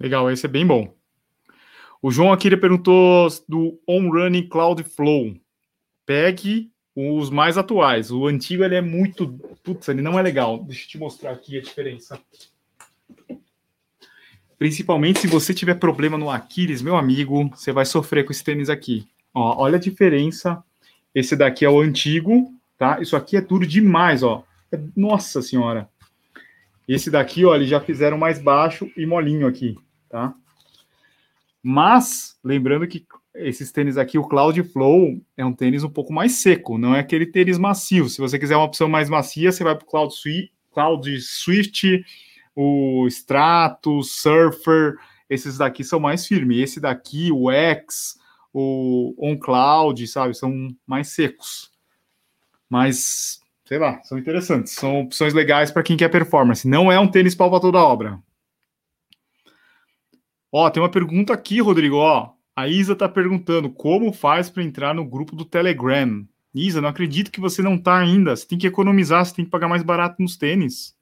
[0.00, 0.94] Legal, esse é bem bom.
[2.00, 5.34] O João Akira perguntou do On Running Cloud Flow.
[6.06, 8.10] Pegue os mais atuais.
[8.10, 9.28] O antigo ele é muito.
[9.62, 10.58] Putz, ele não é legal.
[10.64, 12.20] Deixa eu te mostrar aqui a diferença.
[14.58, 18.68] Principalmente se você tiver problema no Aquiles, meu amigo, você vai sofrer com esse tênis
[18.68, 19.06] aqui.
[19.32, 20.62] Ó, olha a diferença.
[21.14, 23.00] Esse daqui é o antigo, tá?
[23.00, 24.44] Isso aqui é duro demais, ó.
[24.96, 25.88] Nossa senhora.
[26.86, 29.76] Esse daqui, ó, eles já fizeram mais baixo e molinho aqui
[30.08, 30.34] tá?
[31.62, 33.04] Mas, lembrando que
[33.34, 37.00] esses tênis aqui, o Cloud Flow, é um tênis um pouco mais seco, não é
[37.00, 38.08] aquele tênis macio.
[38.08, 42.04] Se você quiser uma opção mais macia, você vai para o Cloud, Swift, Cloud Swift,
[42.54, 44.96] o Stratos, Surfer,
[45.28, 46.58] esses daqui são mais firmes.
[46.58, 48.18] Esse daqui, o X,
[48.52, 50.34] o on cloud, sabe?
[50.34, 51.67] São mais secos.
[52.68, 54.72] Mas, sei lá, são interessantes.
[54.72, 56.68] São opções legais para quem quer performance.
[56.68, 58.18] Não é um tênis pau para toda obra.
[60.52, 61.96] Ó, tem uma pergunta aqui, Rodrigo.
[61.96, 66.26] Ó, a Isa tá perguntando como faz para entrar no grupo do Telegram.
[66.54, 68.34] Isa, não acredito que você não tá ainda.
[68.34, 70.96] Você tem que economizar, você tem que pagar mais barato nos tênis.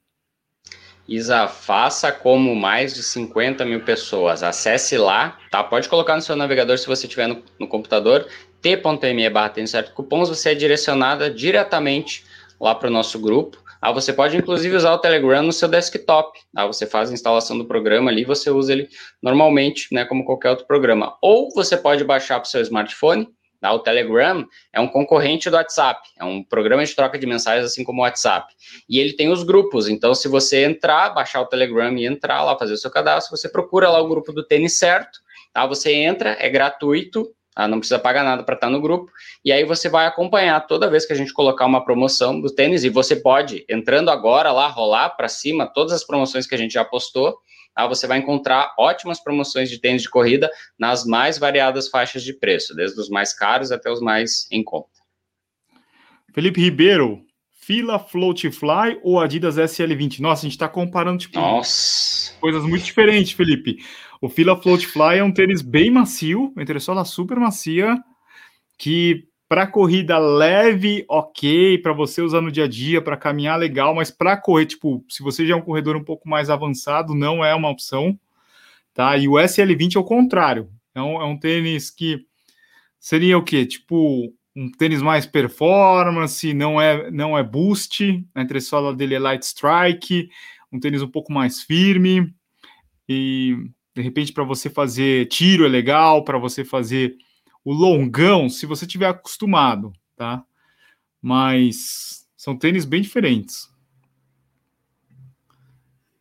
[1.07, 4.43] Isa, faça como mais de 50 mil pessoas.
[4.43, 5.63] Acesse lá, tá?
[5.63, 8.27] Pode colocar no seu navegador se você tiver no, no computador,
[8.75, 9.53] t.me barra
[9.95, 12.25] cupons, você é direcionada diretamente
[12.59, 13.57] lá para o nosso grupo.
[13.79, 16.37] Ah, você pode inclusive usar o Telegram no seu desktop.
[16.55, 18.89] Ah, você faz a instalação do programa ali, você usa ele
[19.21, 21.15] normalmente, né, como qualquer outro programa.
[21.21, 23.27] Ou você pode baixar para o seu smartphone
[23.59, 23.73] Tá?
[23.73, 27.83] O Telegram é um concorrente do WhatsApp, é um programa de troca de mensagens assim
[27.83, 28.53] como o WhatsApp.
[28.87, 32.57] E ele tem os grupos, então se você entrar, baixar o Telegram e entrar lá,
[32.57, 35.19] fazer o seu cadastro, você procura lá o grupo do tênis certo,
[35.51, 35.65] tá?
[35.65, 37.67] Você entra, é gratuito, tá?
[37.67, 39.11] não precisa pagar nada para estar no grupo,
[39.43, 42.83] e aí você vai acompanhar toda vez que a gente colocar uma promoção do tênis,
[42.83, 46.73] e você pode, entrando agora lá, rolar para cima todas as promoções que a gente
[46.73, 47.37] já postou,
[47.75, 50.49] ah, você vai encontrar ótimas promoções de tênis de corrida
[50.79, 54.89] nas mais variadas faixas de preço, desde os mais caros até os mais em conta.
[56.33, 57.23] Felipe Ribeiro,
[57.67, 60.19] Fila Floatifly ou Adidas SL20?
[60.19, 62.33] Nossa, a gente está comparando tipo, Nossa.
[62.39, 63.77] coisas muito diferentes, Felipe.
[64.21, 67.97] O Fila Floatifly é um tênis bem macio, uma entressola super macia,
[68.77, 73.95] que para corrida leve, ok, para você usar no dia a dia, para caminhar legal,
[73.95, 77.45] mas para correr, tipo, se você já é um corredor um pouco mais avançado, não
[77.45, 78.19] é uma opção,
[78.93, 79.15] tá?
[79.17, 82.25] E o SL20 é o contrário, é um, é um tênis que
[82.99, 83.65] seria o quê?
[83.65, 89.43] Tipo, um tênis mais performance, não é, não é boost, a entressola dele é light
[89.43, 90.29] strike,
[90.73, 92.33] um tênis um pouco mais firme,
[93.07, 93.55] e
[93.97, 97.17] de repente para você fazer tiro é legal, para você fazer
[97.65, 100.45] o longão, se você tiver acostumado, tá?
[101.19, 103.73] Mas são tênis bem diferentes.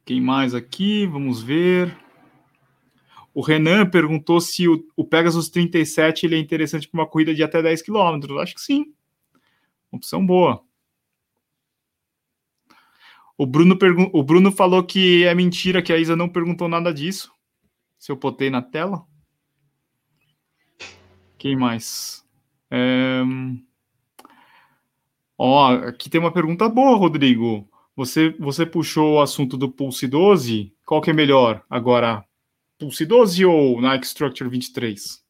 [0.07, 1.07] Quem mais aqui?
[1.07, 1.95] Vamos ver.
[3.35, 7.43] O Renan perguntou se o, o Pegasus 37 ele é interessante para uma corrida de
[7.43, 8.39] até 10 km.
[8.41, 8.95] Acho que sim.
[9.93, 10.65] Opção boa.
[13.37, 13.77] O Bruno,
[14.15, 17.36] o Bruno falou que é mentira que a Isa não perguntou nada disso.
[17.99, 19.05] Se eu botei na tela.
[21.39, 22.25] Quem mais?
[22.71, 23.23] É...
[25.39, 27.69] Ó, aqui tem uma pergunta boa, Rodrigo.
[27.95, 30.73] Você, você puxou o assunto do Pulse 12.
[30.85, 32.25] Qual que é melhor agora?
[32.79, 35.25] Pulse 12 ou Nike Structure 23?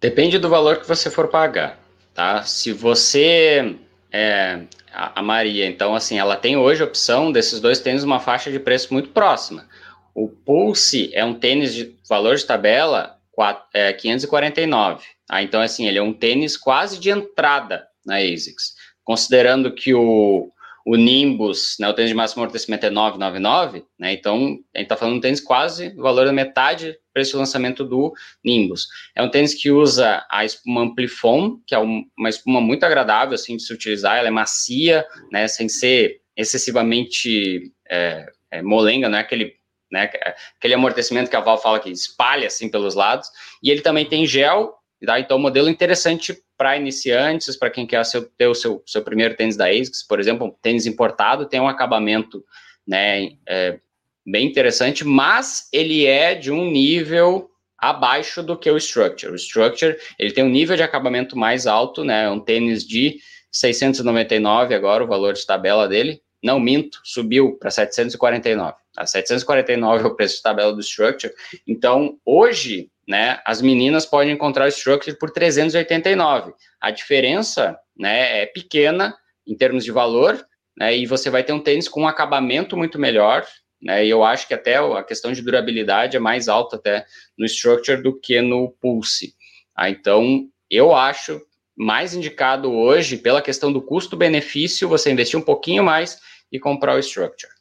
[0.00, 1.78] Depende do valor que você for pagar,
[2.14, 2.42] tá?
[2.42, 3.76] Se você
[4.10, 8.50] é, a, Maria, então assim, ela tem hoje a opção desses dois tênis uma faixa
[8.50, 9.66] de preço muito próxima.
[10.14, 15.04] O Pulse é um tênis de valor de tabela 4, é, 549.
[15.30, 18.74] Ah, então, assim, ele é um tênis quase de entrada na ASICS.
[19.04, 20.50] Considerando que o,
[20.84, 24.96] o Nimbus, né, o tênis de máximo amortecimento é 999, né, então a gente está
[24.96, 28.12] falando de um tênis quase valor da metade para esse lançamento do
[28.44, 28.88] Nimbus.
[29.14, 33.56] É um tênis que usa a espuma Amplifon, que é uma espuma muito agradável assim
[33.56, 39.20] de se utilizar, ela é macia, né, sem ser excessivamente é, é, molenga, não é
[39.20, 39.59] aquele
[39.90, 40.10] né?
[40.56, 43.28] Aquele amortecimento que a Val fala que espalha assim pelos lados.
[43.62, 44.74] E ele também tem gel,
[45.04, 45.18] tá?
[45.18, 49.56] então modelo interessante para iniciantes, para quem quer seu, ter o seu, seu primeiro tênis
[49.56, 52.44] da ASICS, por exemplo, um tênis importado, tem um acabamento
[52.86, 53.78] né, é,
[54.26, 59.32] bem interessante, mas ele é de um nível abaixo do que o Structure.
[59.32, 63.18] O Structure, ele tem um nível de acabamento mais alto, né, um tênis de
[63.50, 68.76] 699 agora, o valor de tabela dele, não minto, subiu para 749.
[68.96, 71.32] A 749 é o preço de tabela do Structure.
[71.66, 76.52] Então, hoje, né, as meninas podem encontrar o Structure por 389.
[76.80, 79.16] A diferença, né, é pequena
[79.46, 80.44] em termos de valor,
[80.76, 83.46] né, e você vai ter um tênis com um acabamento muito melhor,
[83.82, 87.04] né, e eu acho que até a questão de durabilidade é mais alta até
[87.36, 89.34] no Structure do que no Pulse.
[89.74, 91.40] Ah, então, eu acho
[91.76, 96.18] mais indicado hoje, pela questão do custo-benefício, você investir um pouquinho mais
[96.52, 97.52] e comprar o Structure.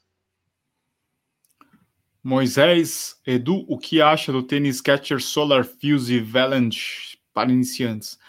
[2.23, 8.19] Moisés, Edu, o que acha do tênis Catcher Solar Fuse Valanche para iniciantes?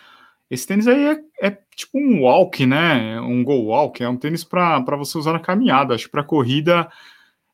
[0.49, 3.21] Esse tênis aí é, é, tipo um walk, né?
[3.21, 5.95] Um go walk, é um tênis para você usar na caminhada.
[5.95, 6.91] Acho que para corrida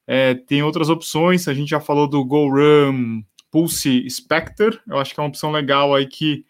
[0.07, 1.49] é, tem outras opções.
[1.49, 4.79] A gente já falou do Go Run Pulse Spectre.
[4.87, 6.45] Eu acho que é uma opção legal aí que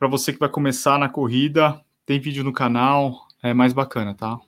[0.00, 4.40] para você que vai começar na corrida, tem vídeo no canal, é mais bacana, tá?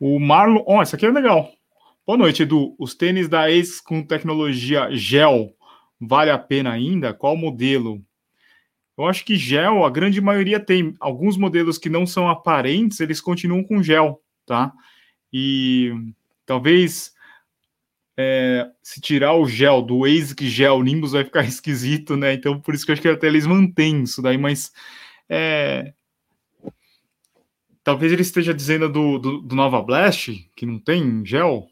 [0.00, 1.52] O Marlon, ó, oh, esse aqui é legal.
[2.06, 2.74] Boa noite, Edu.
[2.78, 5.54] Os tênis da Ace com tecnologia gel
[6.00, 7.12] vale a pena ainda?
[7.12, 8.02] Qual modelo?
[8.96, 10.94] Eu acho que gel, a grande maioria tem.
[10.98, 14.72] Alguns modelos que não são aparentes, eles continuam com gel, tá?
[15.30, 15.92] E
[16.46, 17.11] talvez
[18.16, 22.34] é, se tirar o gel do ASIC Gel Nimbus vai ficar esquisito, né?
[22.34, 24.72] Então por isso que eu acho que até eles mantêm isso daí, mas
[25.28, 25.92] é,
[27.82, 31.68] talvez ele esteja dizendo do, do, do Nova Blast, que não tem gel.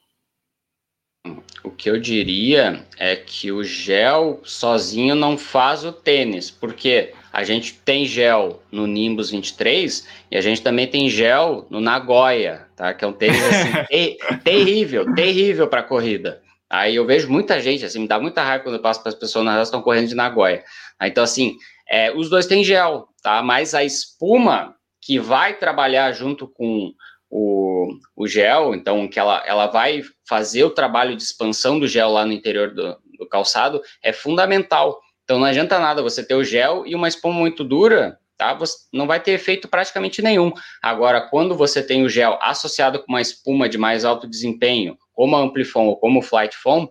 [1.63, 7.45] O que eu diria é que o gel sozinho não faz o tênis, porque a
[7.45, 12.95] gente tem gel no Nimbus 23 e a gente também tem gel no Nagoya, tá?
[12.95, 16.43] Que é um tênis assim, ter terrível, terrível para corrida.
[16.69, 19.15] Aí eu vejo muita gente, assim, me dá muita raiva quando eu passo para as
[19.15, 20.65] pessoas na rua estão correndo de Nagoya.
[21.03, 21.57] Então, assim,
[21.89, 23.43] é, os dois têm gel, tá?
[23.43, 26.93] Mas a espuma que vai trabalhar junto com
[27.29, 32.11] o, o gel, então que ela, ela vai fazer o trabalho de expansão do gel
[32.11, 34.99] lá no interior do, do calçado, é fundamental.
[35.25, 38.55] Então não adianta nada você ter o gel e uma espuma muito dura, tá?
[38.55, 40.51] Você não vai ter efeito praticamente nenhum.
[40.83, 45.37] Agora, quando você tem o gel associado com uma espuma de mais alto desempenho, como
[45.37, 46.89] a Amplifon ou como o Flight Foam,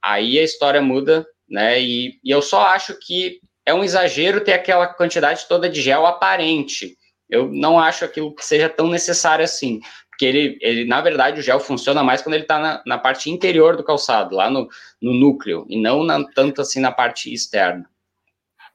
[0.00, 1.80] aí a história muda, né?
[1.82, 6.06] E, e eu só acho que é um exagero ter aquela quantidade toda de gel
[6.06, 6.96] aparente.
[7.28, 9.80] Eu não acho aquilo que seja tão necessário assim.
[10.08, 13.28] Porque ele, ele na verdade, o gel funciona mais quando ele está na, na, parte
[13.28, 14.68] interior do calçado, lá no,
[15.00, 17.88] no núcleo, e não na, tanto assim na parte externa.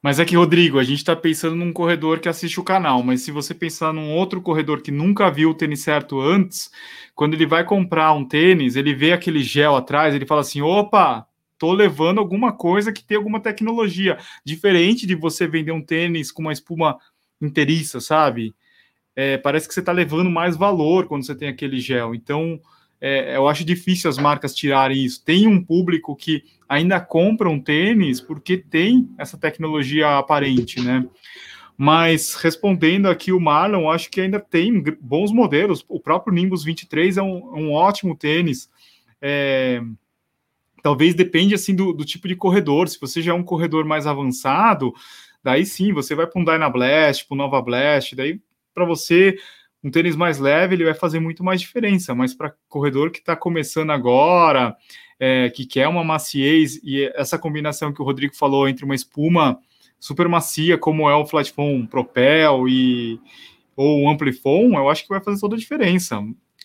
[0.08, 3.24] Mas é que, Rodrigo, a gente está pensando num corredor que assiste o canal, mas
[3.24, 6.72] se você pensar num outro corredor que nunca viu o tênis certo antes,
[7.14, 11.28] quando ele vai comprar um tênis, ele vê aquele gel atrás, ele fala assim: opa,
[11.58, 14.18] tô levando alguma coisa que tem alguma tecnologia.
[14.46, 16.98] Diferente de você vender um tênis com uma espuma
[17.42, 18.56] inteiriça, sabe?
[19.14, 22.16] É, parece que você está levando mais valor quando você tem aquele gel.
[22.16, 22.62] Então,
[23.00, 25.24] é, eu acho difícil as marcas tirarem isso.
[25.24, 31.08] Tem um público que ainda compra um tênis porque tem essa tecnologia aparente, né?
[31.78, 35.86] Mas respondendo aqui o Marlon, acho que ainda tem bons modelos.
[35.88, 38.68] O próprio Nimbus 23 é um, um ótimo tênis.
[39.22, 39.80] É,
[40.82, 42.90] talvez depende assim do, do, tipo de corredor.
[42.90, 44.92] Se você já é um corredor mais avançado,
[45.44, 48.42] daí sim, você vai para um Dynablast, para um Nova Blast, daí
[48.74, 49.38] para você
[49.84, 53.36] um tênis mais leve ele vai fazer muito mais diferença, mas para corredor que está
[53.36, 54.76] começando agora,
[55.20, 59.60] é, que quer uma maciez e essa combinação que o Rodrigo falou entre uma espuma
[60.00, 63.20] super macia como é o Flat Foam Propel e
[63.76, 66.20] ou o Amplifon, eu acho que vai fazer toda a diferença.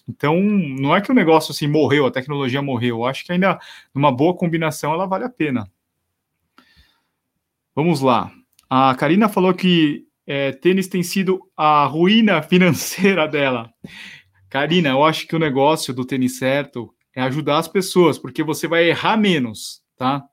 [0.08, 2.96] Então, não é que o negócio assim morreu, a tecnologia morreu.
[2.96, 3.60] Eu acho que ainda
[3.94, 5.70] numa boa combinação ela vale a pena.
[7.74, 8.32] Vamos lá.
[8.68, 13.70] A Karina falou que é, tênis tem sido a ruína financeira dela.
[14.48, 18.66] Karina, eu acho que o negócio do tênis certo é ajudar as pessoas, porque você
[18.66, 20.24] vai errar menos, tá?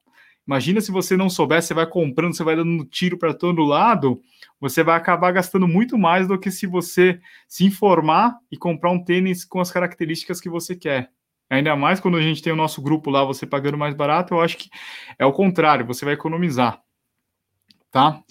[0.47, 4.21] Imagina se você não souber, você vai comprando, você vai dando tiro para todo lado,
[4.57, 9.03] você vai acabar gastando muito mais do que se você se informar e comprar um
[9.03, 11.11] tênis com as características que você quer.
[11.49, 14.39] Ainda mais quando a gente tem o nosso grupo lá, você pagando mais barato, eu
[14.39, 14.69] acho que
[15.19, 16.81] é o contrário, você vai economizar,
[17.91, 18.23] tá?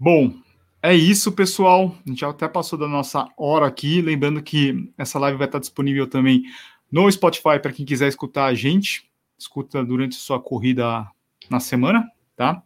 [0.00, 0.32] Bom,
[0.80, 1.96] é isso, pessoal.
[2.06, 4.00] A gente até passou da nossa hora aqui.
[4.00, 6.44] Lembrando que essa live vai estar disponível também
[6.90, 9.10] no Spotify para quem quiser escutar a gente.
[9.36, 11.04] Escuta durante sua corrida
[11.50, 12.62] na semana, tá?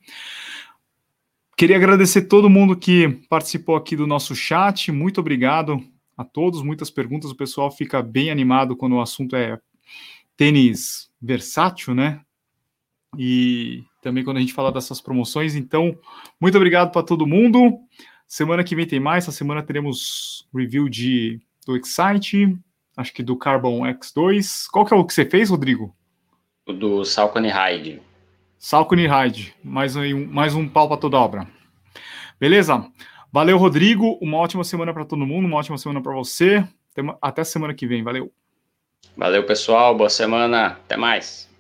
[1.56, 4.92] Queria agradecer todo mundo que participou aqui do nosso chat.
[4.92, 5.82] Muito obrigado
[6.14, 6.62] a todos.
[6.62, 7.30] Muitas perguntas.
[7.30, 9.58] O pessoal fica bem animado quando o assunto é
[10.36, 12.20] tênis versátil, né?
[13.16, 15.54] E também quando a gente fala dessas promoções.
[15.54, 15.96] Então,
[16.40, 17.78] muito obrigado para todo mundo.
[18.26, 19.24] Semana que vem tem mais.
[19.24, 22.58] Essa semana teremos review de do Excite,
[22.96, 24.66] acho que do Carbon X2.
[24.70, 25.94] Qual que é o que você fez, Rodrigo?
[26.66, 28.00] O do Salcone Ride.
[28.58, 29.54] Salcone Ride.
[29.62, 31.46] Mais um, mais um pau para toda obra.
[32.40, 32.84] Beleza?
[33.30, 34.18] Valeu, Rodrigo.
[34.20, 35.46] Uma ótima semana para todo mundo.
[35.46, 36.66] Uma ótima semana para você.
[37.20, 38.02] Até semana que vem.
[38.02, 38.32] Valeu.
[39.16, 39.96] Valeu, pessoal.
[39.96, 40.66] Boa semana.
[40.68, 41.51] Até mais.